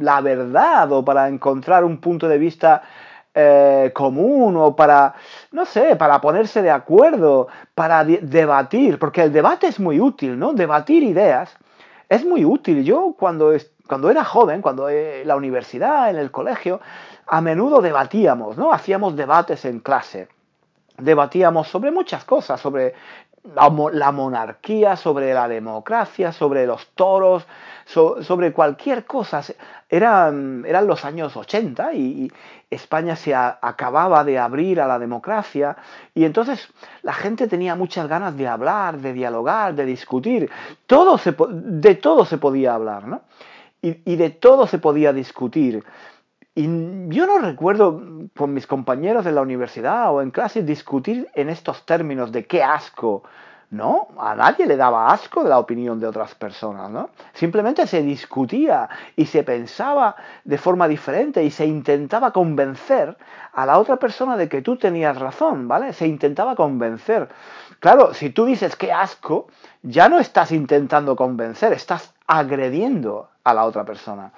la 0.00 0.20
verdad 0.20 0.92
o 0.92 1.04
para 1.04 1.28
encontrar 1.28 1.84
un 1.84 1.98
punto 1.98 2.28
de 2.28 2.38
vista 2.38 2.82
eh, 3.34 3.90
común 3.94 4.56
o 4.56 4.76
para, 4.76 5.14
no 5.52 5.64
sé, 5.64 5.96
para 5.96 6.20
ponerse 6.20 6.62
de 6.62 6.70
acuerdo, 6.70 7.48
para 7.74 8.04
debatir, 8.04 8.98
porque 8.98 9.22
el 9.22 9.32
debate 9.32 9.68
es 9.68 9.80
muy 9.80 10.00
útil, 10.00 10.38
¿no? 10.38 10.52
Debatir 10.52 11.02
ideas 11.02 11.56
es 12.08 12.24
muy 12.24 12.44
útil. 12.44 12.84
Yo 12.84 13.14
cuando, 13.18 13.52
cuando 13.86 14.10
era 14.10 14.24
joven, 14.24 14.60
cuando 14.60 14.88
en 14.90 14.96
eh, 14.96 15.22
la 15.24 15.36
universidad, 15.36 16.10
en 16.10 16.16
el 16.16 16.30
colegio, 16.30 16.80
a 17.26 17.40
menudo 17.40 17.80
debatíamos, 17.80 18.58
¿no? 18.58 18.72
Hacíamos 18.72 19.16
debates 19.16 19.64
en 19.64 19.80
clase 19.80 20.28
debatíamos 21.00 21.68
sobre 21.68 21.90
muchas 21.90 22.24
cosas, 22.24 22.60
sobre 22.60 22.94
la, 23.54 24.12
monarquía, 24.12 24.96
sobre 24.96 25.32
la 25.32 25.48
democracia, 25.48 26.32
sobre 26.32 26.66
los 26.66 26.88
toros, 26.88 27.46
sobre 27.86 28.52
cualquier 28.52 29.04
cosa. 29.04 29.42
Eran, 29.88 30.64
eran 30.66 30.86
los 30.86 31.04
años 31.04 31.36
80 31.36 31.94
y, 31.94 32.32
España 32.70 33.16
se 33.16 33.34
acababa 33.34 34.22
de 34.22 34.38
abrir 34.38 34.80
a 34.80 34.86
la 34.86 35.00
democracia 35.00 35.76
y 36.14 36.24
entonces 36.24 36.68
la 37.02 37.12
gente 37.12 37.48
tenía 37.48 37.74
muchas 37.74 38.06
ganas 38.06 38.36
de 38.36 38.46
hablar, 38.46 38.98
de 38.98 39.12
dialogar, 39.12 39.74
de 39.74 39.84
discutir. 39.84 40.48
Todo 40.86 41.18
se, 41.18 41.34
de 41.50 41.96
todo 41.96 42.24
se 42.24 42.38
podía 42.38 42.74
hablar, 42.74 43.08
¿no? 43.08 43.22
y 43.82 44.14
de 44.14 44.30
todo 44.30 44.68
se 44.68 44.78
podía 44.78 45.12
discutir. 45.12 45.82
Y 46.54 46.64
yo 47.08 47.26
no 47.26 47.38
recuerdo 47.38 48.02
con 48.36 48.52
mis 48.52 48.66
compañeros 48.66 49.24
de 49.24 49.32
la 49.32 49.40
universidad 49.42 50.12
o 50.12 50.20
en 50.20 50.30
clase 50.32 50.62
discutir 50.62 51.28
en 51.34 51.48
estos 51.48 51.86
términos 51.86 52.32
de 52.32 52.46
qué 52.46 52.62
asco 52.62 53.22
No, 53.70 54.08
a 54.18 54.34
nadie 54.34 54.66
le 54.66 54.76
daba 54.76 55.12
asco 55.12 55.44
de 55.44 55.48
la 55.50 55.60
opinión 55.60 56.00
de 56.00 56.08
otras 56.08 56.34
personas, 56.34 56.90
¿no? 56.90 57.10
Simplemente 57.34 57.86
se 57.86 58.02
discutía 58.02 58.88
y 59.14 59.26
se 59.26 59.44
pensaba 59.44 60.16
de 60.44 60.58
forma 60.58 60.88
diferente 60.88 61.44
y 61.44 61.52
se 61.52 61.66
intentaba 61.66 62.32
convencer 62.32 63.16
a 63.52 63.64
la 63.66 63.78
otra 63.78 63.96
persona 63.96 64.36
de 64.36 64.48
que 64.48 64.60
tú 64.60 64.76
tenías 64.76 65.16
razón, 65.18 65.68
¿vale? 65.68 65.92
Se 65.92 66.08
intentaba 66.08 66.56
convencer. 66.56 67.28
Claro, 67.78 68.12
si 68.12 68.30
tú 68.30 68.44
dices 68.44 68.74
que 68.74 68.92
asco, 68.92 69.46
ya 69.82 70.08
no 70.08 70.18
estás 70.18 70.50
intentando 70.50 71.14
convencer, 71.14 71.72
estás 71.72 72.12
agrediendo 72.26 73.30
a 73.44 73.54
la 73.54 73.64
otra 73.64 73.84
persona. 73.84 74.32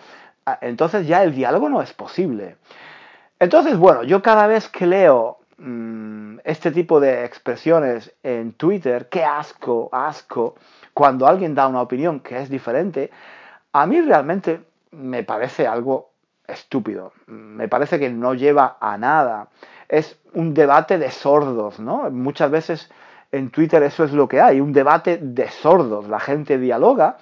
Ah, 0.44 0.58
entonces 0.60 1.06
ya 1.06 1.22
el 1.22 1.34
diálogo 1.34 1.68
no 1.68 1.82
es 1.82 1.92
posible. 1.92 2.56
Entonces, 3.38 3.76
bueno, 3.76 4.02
yo 4.02 4.22
cada 4.22 4.46
vez 4.46 4.68
que 4.68 4.86
leo 4.86 5.38
mm, 5.58 6.38
este 6.44 6.70
tipo 6.72 7.00
de 7.00 7.24
expresiones 7.24 8.12
en 8.22 8.52
Twitter, 8.52 9.08
qué 9.08 9.24
asco, 9.24 9.88
asco, 9.92 10.56
cuando 10.94 11.26
alguien 11.26 11.54
da 11.54 11.68
una 11.68 11.82
opinión 11.82 12.20
que 12.20 12.40
es 12.40 12.50
diferente, 12.50 13.10
a 13.72 13.86
mí 13.86 14.00
realmente 14.00 14.60
me 14.90 15.22
parece 15.22 15.66
algo 15.66 16.10
estúpido. 16.46 17.12
Me 17.26 17.68
parece 17.68 17.98
que 17.98 18.10
no 18.10 18.34
lleva 18.34 18.76
a 18.80 18.98
nada. 18.98 19.48
Es 19.88 20.18
un 20.34 20.54
debate 20.54 20.98
de 20.98 21.10
sordos, 21.10 21.78
¿no? 21.80 22.10
Muchas 22.10 22.50
veces 22.50 22.90
en 23.30 23.50
Twitter 23.50 23.82
eso 23.82 24.04
es 24.04 24.12
lo 24.12 24.28
que 24.28 24.40
hay, 24.40 24.60
un 24.60 24.72
debate 24.72 25.18
de 25.18 25.48
sordos. 25.48 26.08
La 26.08 26.20
gente 26.20 26.58
dialoga 26.58 27.16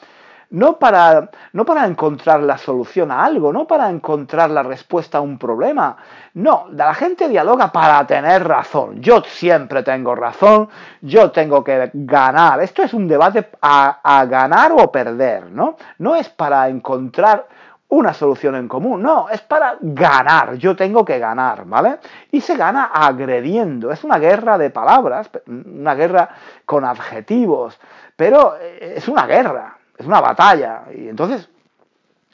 no 0.50 0.78
para, 0.78 1.30
no 1.52 1.64
para 1.64 1.86
encontrar 1.86 2.42
la 2.42 2.58
solución 2.58 3.10
a 3.10 3.24
algo, 3.24 3.52
no 3.52 3.66
para 3.66 3.88
encontrar 3.88 4.50
la 4.50 4.62
respuesta 4.62 5.18
a 5.18 5.20
un 5.20 5.38
problema. 5.38 5.96
No, 6.34 6.66
la 6.72 6.92
gente 6.94 7.28
dialoga 7.28 7.70
para 7.72 8.04
tener 8.06 8.46
razón. 8.46 9.00
Yo 9.00 9.22
siempre 9.22 9.82
tengo 9.82 10.14
razón, 10.14 10.68
yo 11.00 11.30
tengo 11.30 11.62
que 11.62 11.90
ganar. 11.94 12.60
Esto 12.62 12.82
es 12.82 12.92
un 12.92 13.06
debate 13.06 13.48
a, 13.62 14.00
a 14.02 14.24
ganar 14.26 14.72
o 14.72 14.90
perder, 14.90 15.50
¿no? 15.50 15.76
No 15.98 16.16
es 16.16 16.28
para 16.28 16.68
encontrar 16.68 17.46
una 17.90 18.14
solución 18.14 18.54
en 18.54 18.68
común, 18.68 19.02
no, 19.02 19.28
es 19.28 19.40
para 19.40 19.76
ganar, 19.80 20.54
yo 20.54 20.76
tengo 20.76 21.04
que 21.04 21.18
ganar, 21.18 21.64
¿vale? 21.66 21.98
Y 22.30 22.40
se 22.40 22.56
gana 22.56 22.84
agrediendo, 22.84 23.90
es 23.90 24.04
una 24.04 24.18
guerra 24.18 24.56
de 24.58 24.70
palabras, 24.70 25.28
una 25.46 25.96
guerra 25.96 26.28
con 26.64 26.84
adjetivos, 26.84 27.80
pero 28.14 28.54
eh, 28.60 28.94
es 28.96 29.08
una 29.08 29.26
guerra, 29.26 29.76
es 30.00 30.06
una 30.06 30.20
batalla. 30.20 30.84
Y 30.94 31.08
entonces, 31.08 31.48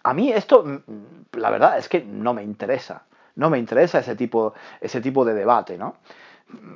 a 0.05 0.15
mí 0.15 0.33
esto, 0.33 0.65
mm, 0.65 1.39
la 1.39 1.51
verdad 1.51 1.79
es 1.79 1.89
que 1.89 2.03
no 2.03 2.33
me 2.33 2.43
interesa. 2.45 3.03
No 3.35 3.51
me 3.51 3.59
interesa 3.59 3.99
ese 3.99 4.15
tipo, 4.15 4.55
ese 4.81 5.01
tipo 5.01 5.25
de 5.25 5.35
debate, 5.35 5.77
¿no? 5.77 5.97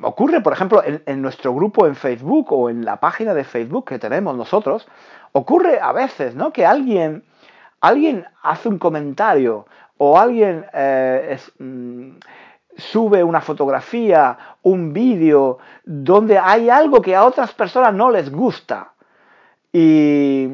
Ocurre, 0.03 0.41
por 0.41 0.53
ejemplo, 0.53 0.83
en, 0.85 1.23
nuestro 1.23 1.55
grupo 1.55 1.87
en 1.87 1.95
Facebook 1.95 2.53
o 2.53 2.69
en 2.69 2.85
la 2.85 2.99
página 2.99 3.35
de 3.35 3.45
Facebook 3.45 3.85
que 3.85 4.01
tenemos 4.01 4.37
nosotros, 4.37 4.87
ocurre 5.33 5.79
a 5.81 5.93
veces, 5.93 6.35
¿no? 6.35 6.53
Que 6.53 6.67
alguien, 6.67 7.23
alguien 7.81 8.27
hace 8.43 8.69
un 8.69 8.79
comentario 8.79 9.67
o 9.97 10.19
alguien 10.19 10.67
eh, 10.75 11.39
mm, 11.61 12.17
sube 12.77 13.23
una 13.23 13.41
fotografía, 13.41 14.37
un 14.63 14.93
vídeo, 14.93 15.59
donde 15.85 16.37
hay 16.37 16.69
algo 16.69 17.01
que 17.01 17.15
a 17.15 17.25
otras 17.25 17.55
personas 17.55 17.95
no 17.95 18.11
les 18.11 18.31
gusta. 18.31 18.93
Y 19.73 20.49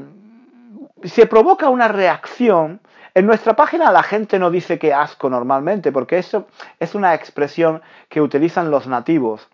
se 1.05 1.26
provoca 1.26 1.69
una 1.69 1.88
reacción. 1.88 2.81
En 3.15 3.26
nuestra 3.26 3.55
página 3.57 3.91
la 3.93 4.03
gente 4.03 4.38
no 4.38 4.50
dice 4.50 4.79
que 4.79 4.93
asco 4.93 5.31
normalmente, 5.31 5.93
porque 5.93 6.19
eso 6.19 6.47
es 6.81 6.95
una 6.95 7.15
expresión 7.15 7.83
que 8.09 8.21
utilizan 8.21 8.71
los 8.71 8.87
nativos 8.87 9.49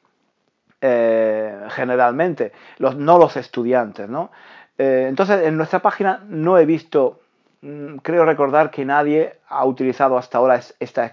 eh, 0.80 1.68
generalmente, 1.70 2.52
no 2.78 3.18
los 3.18 3.37
estudiantes. 3.37 4.08
¿no? 4.08 4.32
Eh, 4.78 5.06
entonces, 5.08 5.46
en 5.46 5.56
nuestra 5.56 5.78
página 5.78 6.25
no 6.26 6.58
he 6.58 6.66
visto, 6.66 7.20
mm, 7.61 7.99
creo 7.99 8.25
recordar 8.25 8.70
que 8.70 8.84
nadie 8.84 9.38
ha 9.49 9.64
utilizado 9.64 10.18
hasta 10.18 10.38
ahora 10.38 10.61
esta 10.80 11.12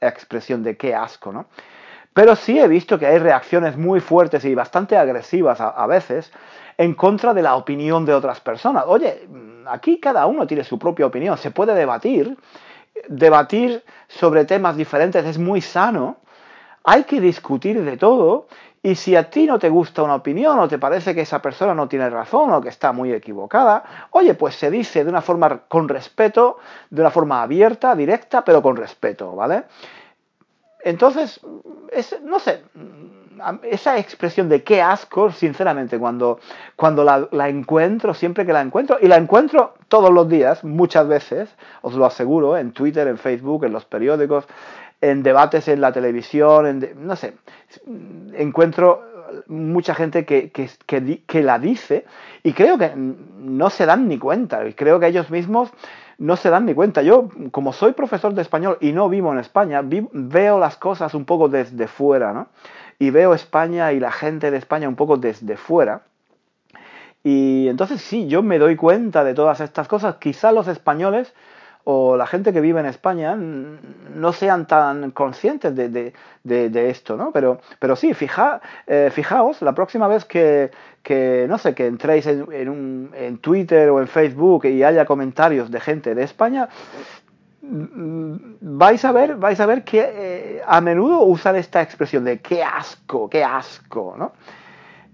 expresión 0.00 0.62
de 0.62 0.78
qué 0.78 0.94
asco. 0.94 1.30
¿no? 1.30 1.46
Pero 2.14 2.36
sí 2.36 2.58
he 2.58 2.68
visto 2.68 2.98
que 2.98 3.06
hay 3.06 3.18
reacciones 3.18 3.76
muy 3.76 4.00
fuertes 4.00 4.46
y 4.46 4.54
bastante 4.54 4.96
agresivas 4.96 5.60
a 5.60 5.86
veces 5.86 6.32
en 6.78 6.94
contra 6.94 7.34
de 7.34 7.42
la 7.42 7.56
opinión 7.56 8.04
de 8.04 8.14
otras 8.14 8.40
personas. 8.40 8.84
Oye, 8.86 9.26
aquí 9.68 9.98
cada 9.98 10.26
uno 10.26 10.46
tiene 10.46 10.64
su 10.64 10.78
propia 10.78 11.06
opinión, 11.06 11.36
se 11.38 11.50
puede 11.50 11.74
debatir, 11.74 12.36
debatir 13.08 13.82
sobre 14.08 14.44
temas 14.44 14.76
diferentes 14.76 15.24
es 15.24 15.38
muy 15.38 15.60
sano, 15.60 16.16
hay 16.84 17.04
que 17.04 17.20
discutir 17.20 17.82
de 17.82 17.96
todo 17.96 18.46
y 18.82 18.94
si 18.94 19.16
a 19.16 19.28
ti 19.28 19.46
no 19.46 19.58
te 19.58 19.68
gusta 19.68 20.04
una 20.04 20.14
opinión 20.14 20.58
o 20.60 20.68
te 20.68 20.78
parece 20.78 21.12
que 21.12 21.22
esa 21.22 21.42
persona 21.42 21.74
no 21.74 21.88
tiene 21.88 22.08
razón 22.08 22.52
o 22.52 22.60
que 22.60 22.68
está 22.68 22.92
muy 22.92 23.12
equivocada, 23.12 23.82
oye, 24.12 24.34
pues 24.34 24.54
se 24.54 24.70
dice 24.70 25.02
de 25.02 25.10
una 25.10 25.22
forma 25.22 25.62
con 25.66 25.88
respeto, 25.88 26.58
de 26.90 27.00
una 27.00 27.10
forma 27.10 27.42
abierta, 27.42 27.96
directa, 27.96 28.44
pero 28.44 28.62
con 28.62 28.76
respeto, 28.76 29.34
¿vale? 29.34 29.64
Entonces, 30.86 31.40
no 32.22 32.38
sé, 32.38 32.62
esa 33.64 33.98
expresión 33.98 34.48
de 34.48 34.62
qué 34.62 34.80
asco, 34.80 35.32
sinceramente, 35.32 35.98
cuando, 35.98 36.38
cuando 36.76 37.02
la, 37.02 37.48
encuentro, 37.48 38.14
siempre 38.14 38.46
que 38.46 38.52
la 38.52 38.60
encuentro, 38.60 38.96
y 39.02 39.08
la 39.08 39.16
encuentro 39.16 39.74
todos 39.88 40.12
los 40.12 40.28
días, 40.28 40.62
muchas 40.62 41.08
veces, 41.08 41.52
os 41.82 41.94
lo 41.94 42.06
aseguro, 42.06 42.56
en 42.56 42.70
Twitter, 42.70 43.08
en 43.08 43.18
Facebook, 43.18 43.64
en 43.64 43.72
los 43.72 43.84
periódicos, 43.84 44.46
en 45.00 45.24
debates 45.24 45.66
en 45.66 45.80
la 45.80 45.90
televisión, 45.90 46.66
en 46.66 47.04
no 47.04 47.16
sé, 47.16 47.34
encuentro 48.34 49.02
mucha 49.48 49.92
gente 49.92 50.24
que, 50.24 50.52
que, 50.52 51.42
la 51.42 51.58
dice 51.58 52.04
y 52.44 52.52
creo 52.52 52.78
que 52.78 52.92
no 52.94 53.70
se 53.70 53.86
dan 53.86 54.06
ni 54.06 54.18
cuenta, 54.18 54.64
y 54.64 54.74
creo 54.74 55.00
que 55.00 55.08
ellos 55.08 55.30
mismos 55.30 55.72
no 56.18 56.36
se 56.36 56.50
dan 56.50 56.66
ni 56.66 56.74
cuenta. 56.74 57.02
Yo, 57.02 57.28
como 57.50 57.72
soy 57.72 57.92
profesor 57.92 58.34
de 58.34 58.42
español 58.42 58.78
y 58.80 58.92
no 58.92 59.08
vivo 59.08 59.32
en 59.32 59.38
España, 59.38 59.82
veo 59.84 60.58
las 60.58 60.76
cosas 60.76 61.14
un 61.14 61.24
poco 61.24 61.48
desde 61.48 61.86
fuera, 61.86 62.32
¿no? 62.32 62.48
y 62.98 63.10
veo 63.10 63.34
España 63.34 63.92
y 63.92 64.00
la 64.00 64.10
gente 64.10 64.50
de 64.50 64.56
España 64.56 64.88
un 64.88 64.96
poco 64.96 65.16
desde 65.16 65.56
fuera. 65.56 66.02
Y 67.22 67.68
entonces 67.68 68.00
sí, 68.00 68.28
yo 68.28 68.42
me 68.42 68.58
doy 68.58 68.76
cuenta 68.76 69.24
de 69.24 69.34
todas 69.34 69.60
estas 69.60 69.88
cosas. 69.88 70.16
Quizá 70.16 70.52
los 70.52 70.68
españoles 70.68 71.34
o 71.88 72.16
la 72.16 72.26
gente 72.26 72.52
que 72.52 72.60
vive 72.60 72.80
en 72.80 72.86
España 72.86 73.36
no 73.36 74.32
sean 74.32 74.66
tan 74.66 75.12
conscientes 75.12 75.72
de, 75.72 76.90
esto, 76.90 77.16
¿no? 77.16 77.30
Pero, 77.30 77.60
pero 77.78 77.94
sí, 77.94 78.12
fija, 78.12 78.60
eh, 78.88 79.10
fijaos, 79.12 79.62
la 79.62 79.72
próxima 79.72 80.08
vez 80.08 80.24
que, 80.24 80.72
no 81.48 81.58
sé, 81.58 81.76
que 81.76 81.86
entréis 81.86 82.26
en, 82.26 83.10
en, 83.14 83.38
Twitter 83.38 83.88
o 83.90 84.00
en 84.00 84.08
Facebook 84.08 84.64
y 84.66 84.82
haya 84.82 85.04
comentarios 85.04 85.70
de 85.70 85.78
gente 85.78 86.16
de 86.16 86.24
España, 86.24 86.68
vais 87.62 89.04
a 89.04 89.12
ver, 89.12 89.36
vais 89.36 89.60
a 89.60 89.66
ver 89.66 89.84
que 89.84 90.00
eh, 90.00 90.62
a 90.66 90.80
menudo 90.80 91.22
usan 91.22 91.54
esta 91.54 91.82
expresión 91.82 92.24
de 92.24 92.40
qué 92.40 92.64
asco, 92.64 93.30
qué 93.30 93.44
asco, 93.44 94.16
¿no? 94.18 94.32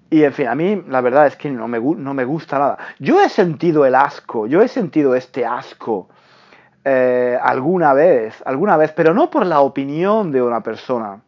Y 0.09 0.25
en 0.25 0.33
fin, 0.33 0.49
a 0.49 0.55
mí 0.55 0.83
la 0.89 1.03
verdad 1.03 1.27
es 1.27 1.37
que 1.37 1.51
no 1.51 1.69
me, 1.69 1.79
no 1.79 2.15
me 2.15 2.25
gusta 2.25 2.59
nada. 2.59 2.79
Yo 2.99 3.21
he 3.21 3.29
sentido 3.29 3.85
el 3.85 3.95
asco, 3.95 4.47
yo 4.47 4.63
he 4.63 4.69
sentido 4.69 5.15
este 5.15 5.45
asco 5.45 6.09
eh, 6.85 7.39
alguna 7.41 7.95
vez, 7.95 8.43
alguna 8.45 8.77
vez, 8.77 8.93
pero 8.93 9.15
no 9.15 9.31
por 9.31 9.47
la 9.47 9.61
opinión 9.61 10.33
de 10.33 10.43
una 10.43 10.63
persona. 10.63 11.21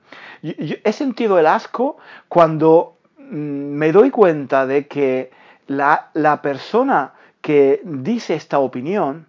he 0.42 0.92
sentido 0.92 1.38
el 1.38 1.46
asco 1.46 1.96
cuando 2.28 2.98
mm, 3.18 3.24
me 3.32 3.92
doy 3.92 4.10
cuenta 4.10 4.66
de 4.66 4.88
que 4.88 5.30
la, 5.68 6.40
persona 6.42 7.12
que 7.40 7.80
dice 7.84 8.34
esta 8.34 8.58
opinión 8.58 9.26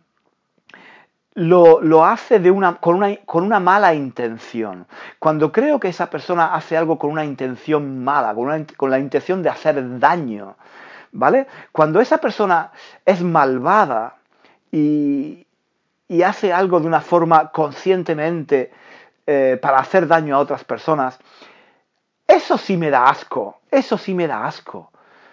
lo, 1.36 2.06
hace 2.06 2.42
con, 2.80 3.04
una, 3.44 3.60
mala 3.60 3.94
intención. 3.94 4.88
Cuando 5.20 5.52
creo 5.52 5.80
que 5.80 5.90
esa 5.90 6.10
persona 6.10 6.56
hace 6.56 6.76
algo 6.76 6.98
con 6.98 7.12
una 7.12 7.26
intención 7.26 8.04
mala, 8.04 8.34
con, 8.34 8.66
con 8.78 8.90
la 8.90 8.98
intención 8.98 9.44
de 9.44 9.50
hacer 9.50 10.00
daño, 10.00 10.56
¿vale? 11.12 11.46
Cuando 11.72 12.02
esa 12.02 12.18
persona 12.18 12.72
es 13.06 13.22
malvada 13.22 14.16
y, 14.72 15.45
y 16.08 16.22
hace 16.22 16.54
algo 16.54 16.80
de 16.80 16.88
una 16.88 17.02
forma 17.02 17.52
conscientemente 17.52 18.72
eh, 19.26 19.58
para 19.62 19.80
hacer 19.80 20.08
daño 20.08 20.36
a 20.36 20.40
otras 20.40 20.64
personas, 20.64 21.20
eso 22.28 22.58
sí 22.58 22.78
me 22.78 22.90
da 22.90 23.06
asco, 23.06 23.60
eso 23.72 23.98
sí 23.98 24.14
me 24.14 24.28
da 24.28 24.46
asco, 24.46 24.92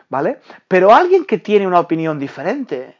¿vale? 0.08 0.40
Pero 0.68 0.92
alguien 0.92 1.24
que 1.24 1.38
tiene 1.38 1.66
una 1.66 1.80
opinión 1.80 2.18
diferente, 2.18 2.96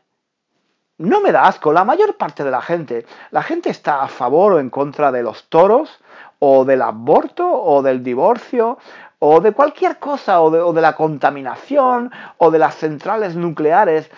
no 0.98 1.20
me 1.20 1.32
da 1.32 1.46
asco. 1.46 1.72
La 1.72 1.84
mayor 1.84 2.16
parte 2.16 2.44
de 2.44 2.50
la 2.50 2.62
gente, 2.62 3.06
la 3.30 3.42
gente 3.42 3.70
está 3.70 4.02
a 4.02 4.08
favor 4.08 4.52
o 4.52 4.60
en 4.60 4.70
contra 4.70 5.10
de 5.12 5.22
los 5.22 5.48
toros, 5.48 6.00
o 6.38 6.64
del 6.64 6.82
aborto, 6.82 7.48
o 7.50 7.82
del 7.82 8.02
divorcio, 8.02 8.78
o 9.24 9.40
de 9.40 9.52
cualquier 9.52 10.00
cosa, 10.00 10.42
o 10.42 10.72
de, 10.72 10.80
la 10.80 10.96
contaminación, 10.96 12.10
o 12.38 12.50
de 12.50 12.58
las 12.58 12.74
centrales 12.74 13.36
nucleares, 13.36 14.10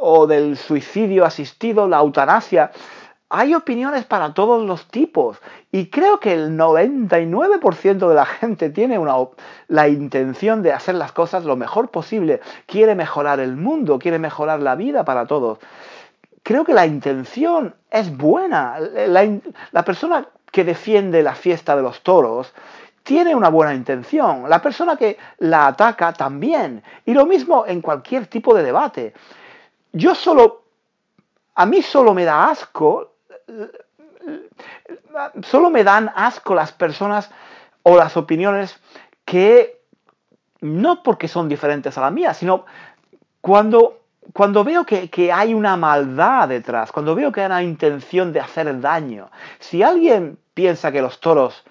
o 0.00 0.26
del 0.26 0.56
suicidio 0.56 1.26
asistido, 1.26 1.86
la 1.88 1.98
eutanasia. 1.98 2.70
hay 3.28 3.54
opiniones 3.54 4.06
para 4.06 4.32
todos 4.32 4.64
los 4.64 4.88
tipos 4.88 5.42
y 5.70 5.90
creo 5.90 6.20
que 6.20 6.32
el 6.32 6.56
99% 6.56 8.08
de 8.08 8.14
la 8.14 8.24
gente 8.24 8.70
tiene 8.70 8.98
una, 8.98 9.14
la 9.68 9.88
intención 9.88 10.62
de 10.62 10.72
hacer 10.72 10.94
las 10.94 11.12
cosas 11.12 11.44
lo 11.44 11.56
mejor 11.56 11.90
posible, 11.90 12.40
quiere 12.64 12.94
mejorar 12.94 13.40
el 13.40 13.56
mundo, 13.56 13.98
quiere 13.98 14.18
mejorar 14.18 14.60
la 14.60 14.74
vida 14.74 15.04
para 15.04 15.26
todos. 15.26 15.58
Creo 16.42 16.64
que 16.64 16.72
la 16.72 16.86
intención 16.86 17.74
es 17.90 18.16
buena. 18.16 18.78
La, 18.80 19.28
la 19.72 19.84
persona 19.84 20.28
que 20.50 20.64
defiende 20.64 21.22
la 21.22 21.34
fiesta 21.34 21.76
de 21.76 21.82
los 21.82 22.00
toros 22.02 22.54
tiene 23.04 23.34
una 23.34 23.50
buena 23.50 23.72
intención. 23.72 24.48
La 24.48 24.60
persona 24.60 24.96
que 24.96 25.16
la 25.38 25.68
ataca 25.68 26.12
también. 26.12 26.82
Y 27.04 27.14
lo 27.14 27.26
mismo 27.26 27.64
en 27.66 27.80
cualquier 27.80 28.26
tipo 28.26 28.54
de 28.54 28.64
debate. 28.64 29.14
Yo 29.92 30.16
solo, 30.16 30.64
a 31.54 31.66
mí 31.66 31.82
solo 31.82 32.12
me 32.12 32.24
da 32.24 32.50
asco 32.50 33.12
solo 35.42 35.70
me 35.70 35.84
dan 35.84 36.10
asco 36.14 36.54
las 36.54 36.72
personas 36.72 37.30
o 37.82 37.96
las 37.96 38.16
opiniones 38.16 38.78
que 39.24 39.80
no 40.60 41.02
porque 41.02 41.28
son 41.28 41.48
diferentes 41.48 41.96
a 41.98 42.00
la 42.00 42.10
mía, 42.10 42.34
sino 42.34 42.64
cuando, 43.40 44.00
cuando 44.32 44.64
veo 44.64 44.86
que, 44.86 45.10
que, 45.10 45.30
hay 45.30 45.52
una 45.52 45.76
maldad 45.76 46.48
detrás, 46.48 46.90
cuando 46.90 47.14
veo 47.14 47.30
que 47.30 47.40
hay 47.40 47.46
una 47.46 47.62
intención 47.62 48.32
de 48.32 48.40
hacer 48.40 48.80
daño. 48.80 49.30
Si 49.58 49.82
alguien 49.82 50.38
piensa 50.54 50.90
que 50.90 51.02
los 51.02 51.20
toros 51.20 51.64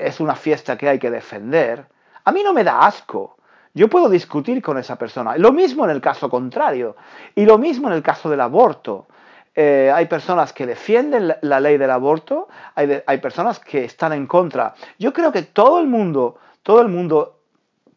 es 0.00 0.20
una 0.20 0.34
fiesta 0.34 0.76
que 0.76 0.88
hay 0.88 0.98
que 0.98 1.10
defender, 1.10 1.86
a 2.24 2.32
mí 2.32 2.42
no 2.42 2.52
me 2.52 2.64
da 2.64 2.80
asco. 2.80 3.36
Yo 3.74 3.88
puedo 3.88 4.08
discutir 4.08 4.60
con 4.60 4.76
esa 4.76 4.96
persona. 4.96 5.36
Lo 5.36 5.52
mismo 5.52 5.84
en 5.84 5.90
el 5.90 6.00
caso 6.00 6.28
contrario. 6.28 6.96
Y 7.34 7.44
lo 7.44 7.58
mismo 7.58 7.88
en 7.88 7.94
el 7.94 8.02
caso 8.02 8.28
del 8.28 8.40
aborto. 8.40 9.06
Eh, 9.54 9.90
hay 9.92 10.06
personas 10.06 10.52
que 10.52 10.66
defienden 10.66 11.34
la, 11.40 11.58
ley 11.60 11.78
del 11.78 11.90
aborto, 11.90 12.46
hay, 12.74 13.18
personas 13.18 13.58
que 13.58 13.84
están 13.84 14.12
en 14.12 14.26
contra. 14.26 14.74
Yo 14.98 15.12
creo 15.12 15.32
que 15.32 15.42
todo 15.42 15.80
el 15.80 15.88
mundo, 15.88 16.38
todo 16.62 16.80
el 16.80 16.88
mundo 16.88 17.40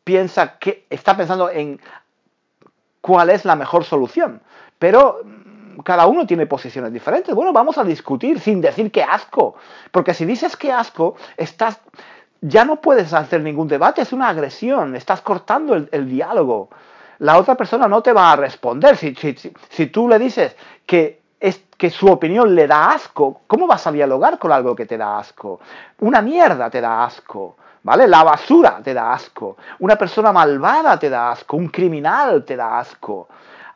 piensa 0.03 0.57
que 0.57 0.85
está 0.89 1.15
pensando 1.15 1.51
en 1.51 1.79
cuál 2.99 3.29
es 3.29 3.45
la 3.45 3.55
mejor 3.55 3.83
solución, 3.83 4.41
pero 4.79 5.21
cada 5.83 6.07
uno 6.07 6.25
tiene 6.25 6.45
posiciones 6.45 6.91
diferentes. 6.93 7.33
Bueno, 7.33 7.53
vamos 7.53 7.77
a 7.77 7.83
discutir 7.83 8.39
sin 8.39 8.61
decir 8.61 8.91
que 8.91 9.03
asco, 9.03 9.55
porque 9.91 10.13
si 10.13 10.25
dices 10.25 10.55
que 10.57 10.71
asco, 10.71 11.15
estás 11.37 11.79
ya 12.41 12.65
no 12.65 12.77
puedes 12.77 13.13
hacer 13.13 13.41
ningún 13.41 13.67
debate, 13.67 14.01
es 14.01 14.13
una 14.13 14.29
agresión, 14.29 14.95
estás 14.95 15.21
cortando 15.21 15.75
el, 15.75 16.09
diálogo. 16.09 16.69
La 17.19 17.37
otra 17.37 17.55
persona 17.55 17.87
no 17.87 18.01
te 18.01 18.13
va 18.13 18.31
a 18.31 18.35
responder. 18.35 18.97
Si, 18.97 19.15
si 19.69 19.87
tú 19.87 20.09
le 20.09 20.17
dices 20.17 20.55
que 20.87 21.21
es 21.39 21.63
que 21.77 21.89
su 21.89 22.07
opinión 22.07 22.53
le 22.53 22.67
da 22.67 22.91
asco, 22.91 23.41
¿cómo 23.47 23.67
vas 23.67 23.85
a 23.85 23.91
dialogar 23.91 24.39
con 24.39 24.51
algo 24.51 24.75
que 24.75 24.85
te 24.85 24.97
da 24.97 25.19
asco? 25.19 25.59
Una 25.99 26.21
mierda 26.21 26.69
te 26.69 26.81
da 26.81 27.03
asco, 27.03 27.57
¿vale? 27.83 28.07
La 28.07 28.23
basura 28.23 28.79
te 28.83 28.93
da 28.93 29.13
asco, 29.13 29.57
una 29.79 29.95
persona 29.95 30.31
malvada 30.31 30.97
te 30.99 31.09
da 31.09 31.31
asco, 31.31 31.57
un 31.57 31.69
criminal 31.69 32.43
te 32.45 32.55
da 32.55 32.79
asco, 32.79 33.27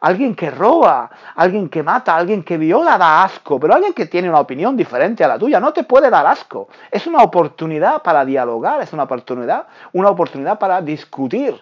alguien 0.06 0.36
que 0.36 0.52
roba, 0.52 1.10
alguien 1.36 1.68
que 1.68 1.82
mata, 1.82 2.16
alguien 2.16 2.44
que 2.44 2.60
viola 2.60 2.96
da 2.96 3.24
asco, 3.24 3.60
pero 3.60 3.74
alguien 3.74 3.92
que 3.92 4.06
tiene 4.06 4.30
una 4.30 4.40
opinión 4.40 4.78
diferente 4.78 5.24
a 5.24 5.28
la 5.28 5.40
tuya 5.40 5.60
no 5.60 5.74
te 5.74 5.84
puede 5.84 6.12
dar 6.12 6.28
asco. 6.28 6.70
Es 6.92 7.08
una 7.08 7.24
oportunidad 7.24 8.04
para 8.04 8.24
dialogar, 8.24 8.82
es 8.84 8.94
una 8.94 9.04
oportunidad, 9.04 9.66
una 9.94 10.10
oportunidad 10.10 10.60
para 10.60 10.80
discutir, 10.80 11.60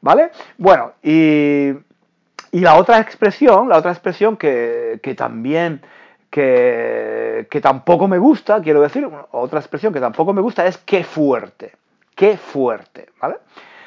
¿vale? 0.00 0.32
Bueno, 0.58 0.94
y 1.02 1.72
la 2.50 2.74
otra 2.74 2.98
expresión, 2.98 3.68
la 3.68 3.78
otra 3.78 3.92
expresión 3.92 4.36
que, 4.36 5.14
también, 5.16 5.82
que, 6.30 7.46
que, 7.48 7.60
tampoco 7.60 8.08
me 8.08 8.18
gusta, 8.18 8.60
quiero 8.60 8.80
decir, 8.80 9.08
otra 9.30 9.60
expresión 9.60 9.92
que 9.92 10.00
tampoco 10.00 10.32
me 10.32 10.40
gusta 10.40 10.66
es 10.66 10.78
qué 10.78 11.04
fuerte, 11.04 11.76
qué 12.16 12.36
fuerte, 12.36 13.06
¿vale? 13.20 13.36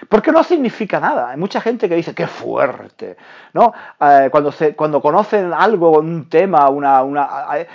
Porque 0.09 0.31
no 0.31 0.43
significa 0.43 0.99
nada. 0.99 1.29
Hay 1.29 1.37
mucha 1.37 1.59
gente 1.61 1.89
que 1.89 1.95
dice, 1.95 2.13
qué 2.13 2.27
fuerte, 2.27 3.17
¿no? 3.53 3.73
Eh, 3.99 4.29
cuando, 4.31 4.51
se, 4.51 4.75
cuando 4.75 5.01
conocen 5.01 5.53
algo, 5.53 5.91
un 5.99 6.29
tema, 6.29 6.69
una, 6.69 7.03
una, 7.03 7.47
eh, 7.55 7.67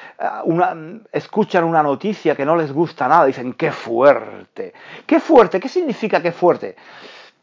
una, 0.45 0.77
escuchan 1.13 1.65
una 1.65 1.83
noticia 1.83 2.35
que 2.35 2.45
no 2.45 2.57
les 2.57 2.73
gusta 2.73 3.09
nada, 3.09 3.27
dicen, 3.27 3.55
qué 3.55 3.73
fuerte. 3.73 4.73
¿Qué 5.07 5.21
fuerte? 5.21 5.61
¿Qué 5.61 5.69
significa 5.69 6.23
qué 6.23 6.33
fuerte? 6.33 6.77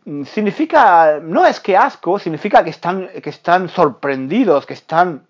Mm, 0.05 0.23
significa, 0.23 1.19
no 1.21 1.45
es 1.45 1.59
que 1.59 1.75
asco, 1.75 2.17
significa 2.17 2.63
que 2.63 2.69
están, 2.69 3.09
que 3.21 3.29
están 3.29 3.69
sorprendidos, 3.69 4.65
que 4.65 4.73
están 4.73 5.26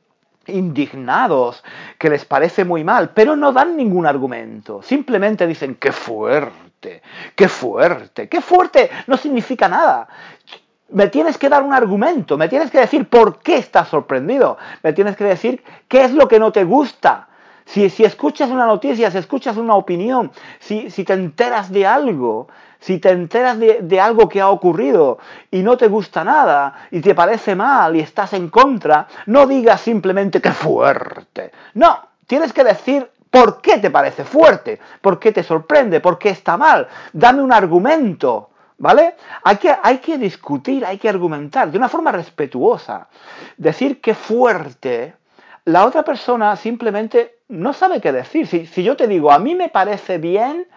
indignados, 0.48 1.64
que 1.98 2.10
les 2.10 2.26
parece 2.26 2.66
muy 2.66 2.84
mal, 2.84 3.10
pero 3.10 3.36
no 3.36 3.52
dan 3.52 3.76
ningún 3.78 4.06
argumento. 4.06 4.82
Simplemente 4.82 5.48
dicen, 5.48 5.76
qué 5.76 5.92
fuerte, 5.92 7.02
qué 7.36 7.48
fuerte, 7.48 8.28
qué 8.30 8.42
fuerte, 8.42 8.90
no 9.08 9.18
significa 9.18 9.68
nada. 9.68 10.08
Me 10.90 11.08
tienes 11.08 11.38
que 11.38 11.50
dar 11.50 11.64
un 11.64 11.74
argumento, 11.74 12.38
me 12.38 12.48
tienes 12.48 12.72
que 12.72 12.80
decir 12.80 13.08
por 13.10 13.40
qué 13.40 13.58
estás 13.58 13.90
sorprendido, 13.90 14.58
me 14.84 14.94
tienes 14.94 15.18
que 15.18 15.26
decir 15.26 15.64
qué 15.88 16.06
es 16.06 16.14
lo 16.14 16.28
que 16.28 16.40
no 16.40 16.52
te 16.52 16.64
gusta. 16.64 17.28
Si, 17.66 17.90
si 17.90 18.06
escuchas 18.06 18.50
una 18.50 18.66
noticia, 18.66 19.12
si 19.12 19.18
escuchas 19.18 19.58
una 19.58 19.76
opinión, 19.76 20.32
si, 20.60 20.90
si 20.90 21.04
te 21.04 21.14
enteras 21.14 21.70
de 21.70 21.86
algo, 21.86 22.48
si 22.80 23.00
te 23.00 23.10
enteras 23.10 23.58
de, 23.60 24.00
algo 24.00 24.30
que 24.30 24.42
ha 24.42 24.50
ocurrido 24.50 25.18
y 25.52 25.64
no 25.64 25.78
te 25.78 25.88
gusta 25.88 26.24
nada 26.24 26.88
y 26.92 27.02
te 27.02 27.16
parece 27.16 27.56
mal 27.56 27.96
y 27.96 28.00
estás 28.00 28.34
en 28.34 28.50
contra, 28.50 29.08
no 29.26 29.48
digas 29.48 29.82
simplemente 29.82 30.42
que 30.42 30.52
fuerte. 30.52 31.52
No, 31.74 32.00
tienes 32.26 32.54
que 32.54 32.64
decir 32.64 33.10
por 33.30 33.62
qué 33.62 33.80
te 33.80 33.92
parece 33.92 34.24
fuerte, 34.24 34.80
por 35.02 35.20
qué 35.20 35.32
te 35.32 35.44
sorprende, 35.44 36.00
por 36.00 36.18
qué 36.18 36.30
está 36.30 36.58
mal. 36.58 36.88
Dame 37.14 37.42
un 37.42 37.54
argumento. 37.54 38.50
¿Vale? 38.80 39.16
Hay 39.44 39.58
que, 39.58 39.76
hay 39.82 39.98
que 39.98 40.20
discutir, 40.20 40.86
hay 40.86 41.00
que 41.00 41.10
argumentar 41.10 41.72
de 41.72 41.80
una 41.80 41.90
forma 41.90 42.12
respetuosa. 42.12 43.08
Decir 43.58 44.00
que 44.00 44.14
fuerte, 44.14 45.16
la 45.66 45.84
otra 45.84 46.04
persona 46.04 46.56
simplemente 46.56 47.40
no 47.48 47.74
sabe 47.74 48.00
qué 48.00 48.12
decir. 48.12 48.46
Si, 48.46 48.68
si 48.68 48.84
yo 48.84 48.96
te 48.96 49.08
digo, 49.08 49.32
a 49.32 49.40
mí 49.40 49.56
me 49.56 49.70
parece 49.70 50.20
bien 50.20 50.68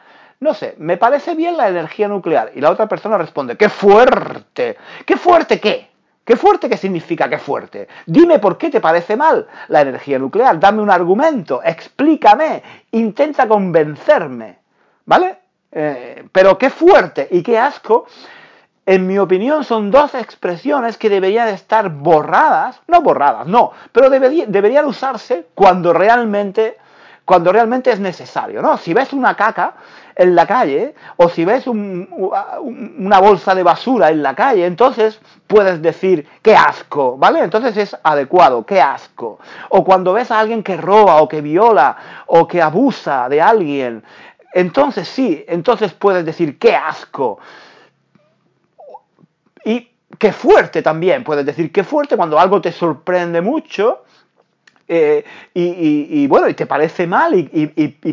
no 0.41 0.55
sé, 0.55 0.75
me 0.79 0.97
parece 0.97 1.35
bien 1.35 1.57
la 1.57 1.69
energía 1.69 2.09
nuclear. 2.09 2.53
Y 2.55 2.61
la 2.61 2.71
otra 2.71 2.89
persona 2.89 3.19
responde, 3.19 3.57
¡qué 3.57 3.69
fuerte! 3.69 4.77
¿Qué 5.05 5.17
fuerte 5.17 5.61
qué? 5.61 5.91
¿Qué 6.25 6.37
fuerte 6.37 6.69
qué 6.69 6.77
significa 6.77 7.29
qué 7.29 7.39
fuerte? 7.39 7.89
Dime 8.07 8.39
por 8.39 8.57
qué 8.57 8.71
te 8.71 8.81
parece 8.81 9.17
mal 9.17 9.47
la 9.69 9.81
energía 9.83 10.19
nuclear. 10.19 10.59
Dame 10.59 10.81
un 10.81 10.91
argumento, 10.91 11.61
explícame, 11.63 12.63
intenta 12.93 13.47
convencerme. 13.47 14.59
¿Vale? 15.05 15.39
Eh, 15.73 16.25
pero 16.33 16.57
qué 16.57 16.71
fuerte 16.71 17.29
y 17.31 17.43
qué 17.43 17.59
asco. 17.59 18.07
En 18.87 19.07
mi 19.07 19.19
opinión 19.19 19.63
son 19.63 19.91
dos 19.91 20.15
expresiones 20.15 20.97
que 20.97 21.11
deberían 21.11 21.49
estar 21.49 21.91
borradas, 21.91 22.81
no 22.89 23.03
borradas, 23.03 23.47
no, 23.47 23.73
pero 23.93 24.09
deberían 24.09 24.87
usarse 24.87 25.49
cuando 25.55 25.93
realmente, 25.93 26.79
cuando 27.25 27.53
realmente 27.53 27.93
es 27.93 28.01
necesario, 28.01 28.63
¿no? 28.63 28.79
Si 28.79 28.95
ves 28.95 29.13
una 29.13 29.37
caca, 29.37 29.75
en 30.17 30.35
la 30.35 30.47
calle, 30.47 30.95
o 31.17 31.29
si 31.29 31.45
ves 31.45 31.67
una 31.67 33.21
bolsa 33.21 33.55
de 33.55 33.63
basura 33.63 34.11
en 34.11 34.23
la 34.23 34.35
calle, 34.35 34.67
entonces 34.67 35.21
puedes 35.47 35.81
decir, 35.83 36.27
qué 36.43 36.55
asco, 36.55 37.17
¿vale? 37.17 37.43
Entonces 37.43 37.77
es 37.77 37.97
adecuado, 38.03 38.65
qué 38.65 38.81
asco. 38.81 39.39
O 39.71 39.85
cuando 39.85 40.13
ves 40.13 40.31
a 40.31 40.39
alguien 40.39 40.63
que 40.63 40.77
roba 40.77 41.23
o 41.23 41.29
que 41.29 41.41
viola 41.41 41.97
o 42.27 42.47
que 42.47 42.61
abusa 42.61 43.29
de 43.29 43.41
alguien, 43.41 44.03
entonces 44.53 45.09
sí, 45.09 45.45
entonces 45.49 45.93
puedes 45.93 46.25
decir, 46.25 46.59
qué 46.59 46.75
asco. 46.75 47.39
Y 49.65 49.91
qué 50.19 50.33
fuerte 50.33 50.83
también, 50.83 51.25
puedes 51.25 51.47
decir, 51.47 51.73
qué 51.73 51.85
fuerte 51.85 52.17
cuando 52.17 52.39
algo 52.39 52.61
te 52.61 52.73
sorprende 52.73 53.41
mucho 53.41 54.05
eh, 54.93 55.25
y, 55.55 56.27
bueno, 56.27 56.49
y 56.49 56.55
te 56.55 56.67
parece 56.67 57.07
mal 57.07 57.33
y, 57.37 57.47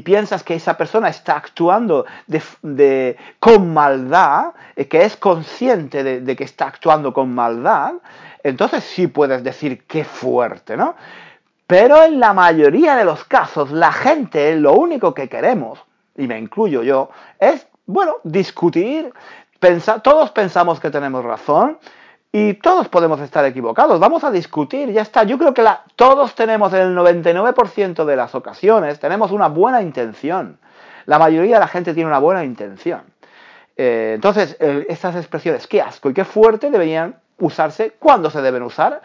piensas 0.02 0.44
que 0.44 0.54
esa 0.54 0.78
persona 0.78 1.10
está 1.10 1.36
actuando 1.36 2.06
con 3.40 3.74
maldad, 3.74 4.54
eh, 4.76 4.88
que 4.88 5.04
es 5.04 5.18
consciente 5.18 6.04
de, 6.04 6.36
que 6.36 6.44
está 6.44 6.68
actuando 6.68 7.14
con 7.14 7.34
maldad, 7.34 7.94
entonces 8.44 8.84
sí 8.84 9.08
puedes 9.08 9.44
decir 9.44 9.86
qué 9.88 10.04
fuerte, 10.04 10.78
¿no? 10.78 10.94
Pero 11.66 12.04
en 12.04 12.20
la 12.20 12.34
mayoría 12.34 12.96
de 12.96 13.06
los 13.06 13.24
casos, 13.24 13.72
la 13.72 13.92
gente 13.92 14.56
lo 14.56 14.74
único 14.74 15.16
que 15.16 15.28
queremos, 15.28 15.80
y 16.16 16.28
me 16.28 16.38
incluyo 16.38 16.84
yo, 16.84 17.10
es, 17.40 17.66
bueno, 17.88 18.18
discutir, 18.24 19.12
todos 20.04 20.30
pensamos 20.30 20.80
que 20.80 20.92
tenemos 20.92 21.26
razón, 21.26 21.80
y 22.40 22.54
todos 22.54 22.88
podemos 22.88 23.20
estar 23.20 23.44
equivocados, 23.46 24.00
vamos 24.00 24.24
a 24.24 24.30
discutir, 24.30 24.92
ya 24.92 25.02
está. 25.02 25.24
Yo 25.24 25.40
creo 25.40 25.56
que 25.56 25.66
todos 25.96 26.36
tenemos 26.36 26.72
en 26.72 26.82
el 26.82 26.96
99% 26.96 28.06
de 28.06 28.16
las 28.16 28.36
ocasiones, 28.36 29.00
tenemos 29.00 29.32
una 29.32 29.48
buena 29.48 29.82
intención. 29.82 30.60
La 31.08 31.18
mayoría 31.18 31.56
de 31.56 31.62
la 31.62 31.68
gente 31.68 31.96
tiene 31.96 32.08
una 32.08 32.20
buena 32.20 32.44
intención. 32.44 33.02
Eh, 33.76 34.12
entonces, 34.14 34.56
estas 34.60 35.16
expresiones, 35.16 35.66
qué 35.66 35.82
asco 35.82 36.12
y 36.12 36.14
qué 36.14 36.26
fuerte, 36.26 36.70
deberían 36.70 37.16
usarse 37.40 37.96
cuando 37.98 38.30
se 38.30 38.44
deben 38.44 38.62
usar, 38.62 39.02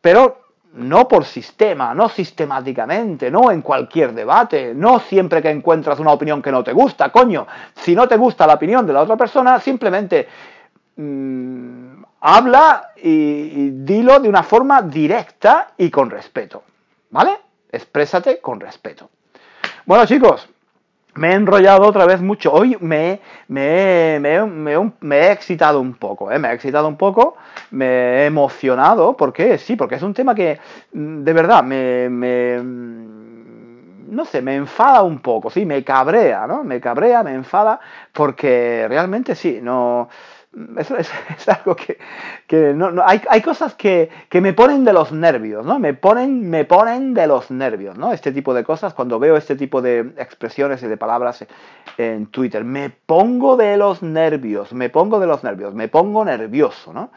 pero 0.00 0.40
no 0.72 1.06
por 1.06 1.26
sistema, 1.26 1.94
no 1.94 2.08
sistemáticamente, 2.08 3.30
no 3.30 3.52
en 3.52 3.62
cualquier 3.62 4.14
debate, 4.14 4.74
no 4.74 4.98
siempre 4.98 5.40
que 5.40 5.50
encuentras 5.50 6.00
una 6.00 6.10
opinión 6.10 6.42
que 6.42 6.50
no 6.50 6.64
te 6.64 6.72
gusta, 6.72 7.12
coño. 7.12 7.46
Si 7.76 7.94
no 7.94 8.08
te 8.08 8.16
gusta 8.16 8.48
la 8.48 8.54
opinión 8.54 8.84
de 8.84 8.92
la 8.94 9.02
otra 9.02 9.16
persona, 9.16 9.60
simplemente 9.60 10.26
mmm, 10.96 12.02
habla 12.26 12.92
y, 12.96 13.70
dilo 13.70 14.18
de 14.18 14.30
una 14.30 14.42
forma 14.42 14.80
directa 14.80 15.72
y 15.76 15.90
con 15.90 16.08
respeto, 16.08 16.62
¿vale? 17.10 17.36
Exprésate 17.70 18.40
con 18.40 18.60
respeto. 18.60 19.10
Bueno 19.84 20.06
chicos, 20.06 20.48
me 21.16 21.28
he 21.28 21.34
enrollado 21.34 21.82
otra 21.86 22.06
vez 22.06 22.22
mucho. 22.22 22.50
Hoy 22.50 22.78
me, 22.80 23.20
he 23.50 25.32
excitado 25.32 25.80
un 25.80 25.94
poco, 25.96 26.32
¿eh? 26.32 26.38
me 26.38 26.48
he 26.48 26.54
excitado 26.54 26.88
un 26.88 26.96
poco, 26.96 27.36
me 27.72 28.22
he 28.22 28.24
emocionado, 28.24 29.14
¿por 29.14 29.30
qué? 29.30 29.58
Sí, 29.58 29.76
porque 29.76 29.96
es 29.96 30.02
un 30.02 30.14
tema 30.14 30.34
que 30.34 30.58
mm, 30.94 31.24
de 31.24 31.32
verdad 31.34 31.62
me, 31.62 32.08
me, 32.08 32.58
no 34.08 34.24
sé, 34.24 34.40
me 34.40 34.54
enfada 34.54 35.02
un 35.02 35.18
poco, 35.18 35.50
sí, 35.50 35.66
me 35.66 35.84
cabrea, 35.84 36.46
¿no? 36.46 36.64
Me 36.64 36.80
cabrea, 36.80 37.22
me 37.22 37.34
enfada, 37.34 37.78
porque 38.14 38.86
realmente 38.88 39.34
sí, 39.34 39.58
no 39.62 40.08
eso 40.78 40.96
es, 40.96 41.10
es, 41.36 41.48
algo 41.48 41.76
que, 41.76 41.98
que 42.46 42.72
no, 42.74 42.90
no, 42.90 43.02
hay, 43.04 43.20
hay, 43.28 43.42
cosas 43.42 43.74
que, 43.74 44.10
que, 44.28 44.40
me 44.40 44.52
ponen 44.52 44.84
de 44.84 44.92
los 44.92 45.12
nervios, 45.12 45.64
¿no? 45.64 45.78
Me 45.78 45.94
ponen, 45.94 46.48
me 46.48 46.64
ponen 46.64 47.14
de 47.14 47.26
los 47.26 47.50
nervios, 47.50 47.96
¿no? 47.96 48.12
Este 48.12 48.32
tipo 48.32 48.54
de 48.54 48.64
cosas, 48.64 48.94
cuando 48.94 49.18
veo 49.18 49.36
este 49.36 49.56
tipo 49.56 49.82
de 49.82 50.12
expresiones 50.18 50.82
y 50.82 50.86
de 50.86 50.96
palabras 50.96 51.44
en 51.98 52.26
Twitter, 52.26 52.64
me 52.64 52.90
pongo 52.90 53.56
de 53.56 53.76
los 53.76 54.02
nervios, 54.02 54.72
me 54.72 54.90
pongo 54.90 55.20
de 55.20 55.26
los 55.26 55.44
nervios, 55.44 55.74
me 55.74 55.88
pongo 55.88 56.24
nervioso, 56.24 56.92
¿no? 56.92 57.10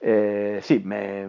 Eh, 0.00 0.60
sí, 0.62 0.80
me, 0.84 1.26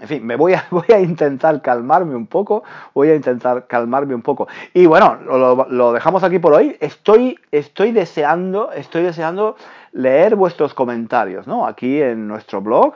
en 0.00 0.08
fin, 0.08 0.26
me 0.26 0.36
voy 0.36 0.54
a, 0.54 0.64
voy 0.70 0.86
a 0.88 1.00
intentar 1.00 1.60
calmarme 1.60 2.14
un 2.14 2.26
poco, 2.26 2.62
voy 2.94 3.10
a 3.10 3.14
intentar 3.14 3.66
calmarme 3.66 4.14
un 4.14 4.22
poco. 4.22 4.48
Y 4.72 4.86
bueno, 4.86 5.18
lo, 5.24 5.66
lo 5.68 5.92
dejamos 5.92 6.22
aquí 6.22 6.38
por 6.38 6.52
hoy. 6.52 6.76
Estoy, 6.80 7.38
estoy 7.50 7.92
deseando, 7.92 8.72
estoy 8.72 9.02
deseando 9.02 9.56
leer 9.92 10.36
vuestros 10.36 10.74
comentarios, 10.74 11.46
¿no? 11.46 11.66
Aquí 11.66 12.00
en 12.00 12.28
nuestro 12.28 12.60
blog, 12.60 12.94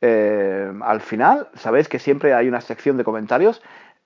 eh, 0.00 0.72
al 0.82 1.00
final, 1.00 1.48
sabéis 1.54 1.88
que 1.88 1.98
siempre 1.98 2.32
hay 2.32 2.48
una 2.48 2.60
sección 2.60 2.96
de 2.96 3.04
comentarios. 3.04 3.62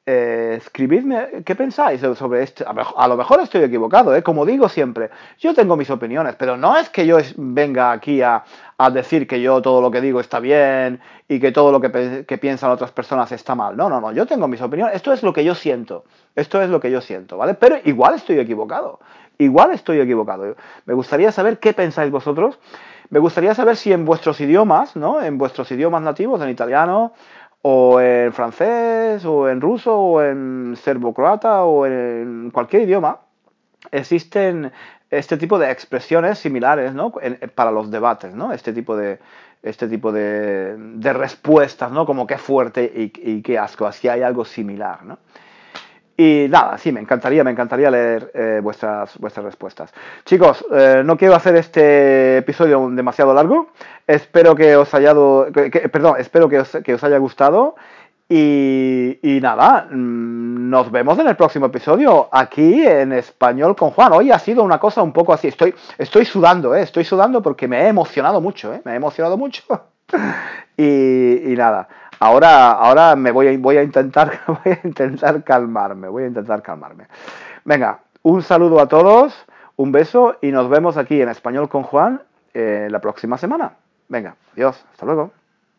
Eh, 0.06 0.56
escribidme 0.58 1.42
qué 1.46 1.54
pensáis 1.54 2.02
sobre 2.02 2.42
esto. 2.42 2.62
A 2.68 3.08
lo 3.08 3.16
mejor 3.16 3.40
estoy 3.40 3.62
equivocado, 3.62 4.14
¿eh? 4.14 4.22
como 4.22 4.44
digo 4.44 4.68
siempre, 4.68 5.08
yo 5.38 5.54
tengo 5.54 5.76
mis 5.78 5.88
opiniones, 5.88 6.34
pero 6.36 6.58
no 6.58 6.76
es 6.76 6.90
que 6.90 7.06
yo 7.06 7.16
venga 7.38 7.90
aquí 7.90 8.20
a, 8.20 8.44
a 8.76 8.90
decir 8.90 9.26
que 9.26 9.40
yo 9.40 9.62
todo 9.62 9.80
lo 9.80 9.90
que 9.90 10.02
digo 10.02 10.20
está 10.20 10.40
bien 10.40 11.00
y 11.26 11.40
que 11.40 11.52
todo 11.52 11.72
lo 11.72 11.80
que, 11.80 12.26
que, 12.28 12.36
piensan 12.36 12.70
otras 12.70 12.90
personas 12.90 13.32
está 13.32 13.54
mal. 13.54 13.78
No, 13.78 13.88
no, 13.88 13.98
no, 13.98 14.12
yo 14.12 14.26
tengo 14.26 14.46
mis 14.46 14.60
opiniones, 14.60 14.94
esto 14.94 15.10
es 15.10 15.22
lo 15.22 15.32
que 15.32 15.42
yo 15.42 15.54
siento, 15.54 16.04
esto 16.36 16.60
es 16.60 16.68
lo 16.68 16.80
que 16.80 16.90
yo 16.90 17.00
siento, 17.00 17.38
¿vale? 17.38 17.54
Pero 17.54 17.78
igual 17.84 18.16
estoy 18.16 18.38
equivocado. 18.38 19.00
Igual 19.38 19.72
estoy 19.72 20.00
equivocado. 20.00 20.54
Me 20.84 20.94
gustaría 20.94 21.32
saber 21.32 21.58
qué 21.58 21.72
pensáis 21.72 22.10
vosotros. 22.10 22.58
Me 23.10 23.18
gustaría 23.18 23.54
saber 23.54 23.76
si 23.76 23.92
en 23.92 24.04
vuestros 24.04 24.40
idiomas, 24.40 24.96
¿no? 24.96 25.20
En 25.22 25.38
vuestros 25.38 25.70
idiomas 25.72 26.02
nativos, 26.02 26.40
en 26.40 26.50
italiano, 26.50 27.12
o 27.66 27.98
en 27.98 28.30
francés, 28.34 29.24
o 29.24 29.48
en 29.48 29.58
ruso, 29.58 29.98
o 29.98 30.22
en 30.22 30.76
serbo-croata, 30.76 31.64
o 31.64 31.86
en 31.86 32.50
cualquier 32.52 32.82
idioma, 32.82 33.20
existen 33.90 34.70
este 35.10 35.38
tipo 35.38 35.58
de 35.58 35.70
expresiones 35.70 36.38
similares, 36.38 36.92
¿no? 36.92 37.10
para 37.54 37.70
los 37.70 37.90
debates, 37.90 38.34
¿no? 38.34 38.52
Este 38.52 38.74
tipo 38.74 38.94
de, 38.98 39.18
este 39.62 39.88
tipo 39.88 40.12
de, 40.12 40.76
de 40.76 41.12
respuestas, 41.14 41.90
¿no? 41.90 42.04
Como 42.04 42.26
qué 42.26 42.36
fuerte 42.36 42.92
y, 42.94 43.12
y 43.30 43.40
qué 43.40 43.58
asco, 43.58 43.86
así 43.86 44.08
hay 44.08 44.20
algo 44.20 44.44
similar, 44.44 45.02
¿no? 45.02 45.18
Y 46.16 46.46
nada, 46.48 46.78
sí, 46.78 46.92
me 46.92 47.00
encantaría, 47.00 47.42
me 47.42 47.50
encantaría 47.50 47.90
leer 47.90 48.30
eh, 48.34 48.60
vuestras, 48.62 49.18
vuestras 49.18 49.44
respuestas. 49.44 49.92
Chicos, 50.24 50.64
eh, 50.72 51.02
no 51.04 51.16
quiero 51.16 51.34
hacer 51.34 51.56
este 51.56 52.38
episodio 52.38 52.88
demasiado 52.90 53.34
largo. 53.34 53.70
Espero 54.06 54.54
que 54.54 54.76
os 54.76 54.94
haya, 54.94 55.12
perdón, 55.12 56.14
espero 56.18 56.48
que 56.48 56.60
os, 56.60 56.70
que 56.84 56.94
os 56.94 57.02
haya 57.02 57.18
gustado. 57.18 57.74
Y, 58.28 59.18
y, 59.22 59.40
nada, 59.40 59.88
mm, 59.90 60.70
nos 60.70 60.90
vemos 60.90 61.18
en 61.18 61.28
el 61.28 61.36
próximo 61.36 61.66
episodio 61.66 62.28
aquí 62.32 62.86
en 62.86 63.12
español 63.12 63.76
con 63.76 63.90
Juan. 63.90 64.12
Hoy 64.12 64.30
ha 64.30 64.38
sido 64.38 64.62
una 64.62 64.78
cosa 64.78 65.02
un 65.02 65.12
poco 65.12 65.32
así. 65.32 65.48
Estoy, 65.48 65.74
estoy 65.98 66.24
sudando, 66.24 66.74
¿eh? 66.74 66.82
estoy 66.82 67.04
sudando 67.04 67.42
porque 67.42 67.68
me 67.68 67.82
he 67.82 67.88
emocionado 67.88 68.40
mucho, 68.40 68.72
¿eh? 68.72 68.80
me 68.84 68.92
he 68.92 68.96
emocionado 68.96 69.36
mucho. 69.36 69.62
y, 70.76 71.52
y 71.52 71.56
nada. 71.56 71.88
Ahora, 72.24 72.72
ahora 72.72 73.16
me 73.16 73.30
voy 73.32 73.48
a, 73.48 73.82
intentar, 73.82 74.40
voy 74.46 74.72
a 74.72 74.80
intentar 74.82 75.44
calmarme, 75.44 76.08
voy 76.08 76.22
a 76.22 76.26
intentar 76.28 76.62
calmarme. 76.62 77.06
Venga, 77.66 77.98
un 78.22 78.42
saludo 78.42 78.80
a 78.80 78.88
todos, 78.88 79.34
un 79.76 79.92
beso 79.92 80.38
y 80.40 80.50
nos 80.50 80.70
vemos 80.70 80.96
aquí 80.96 81.20
en 81.20 81.28
Español 81.28 81.68
con 81.68 81.82
Juan 81.82 82.22
eh, 82.54 82.88
la 82.90 82.98
próxima 83.00 83.36
semana. 83.36 83.74
Venga, 84.08 84.36
adiós, 84.54 84.86
hasta 84.90 85.04
luego. 85.04 85.32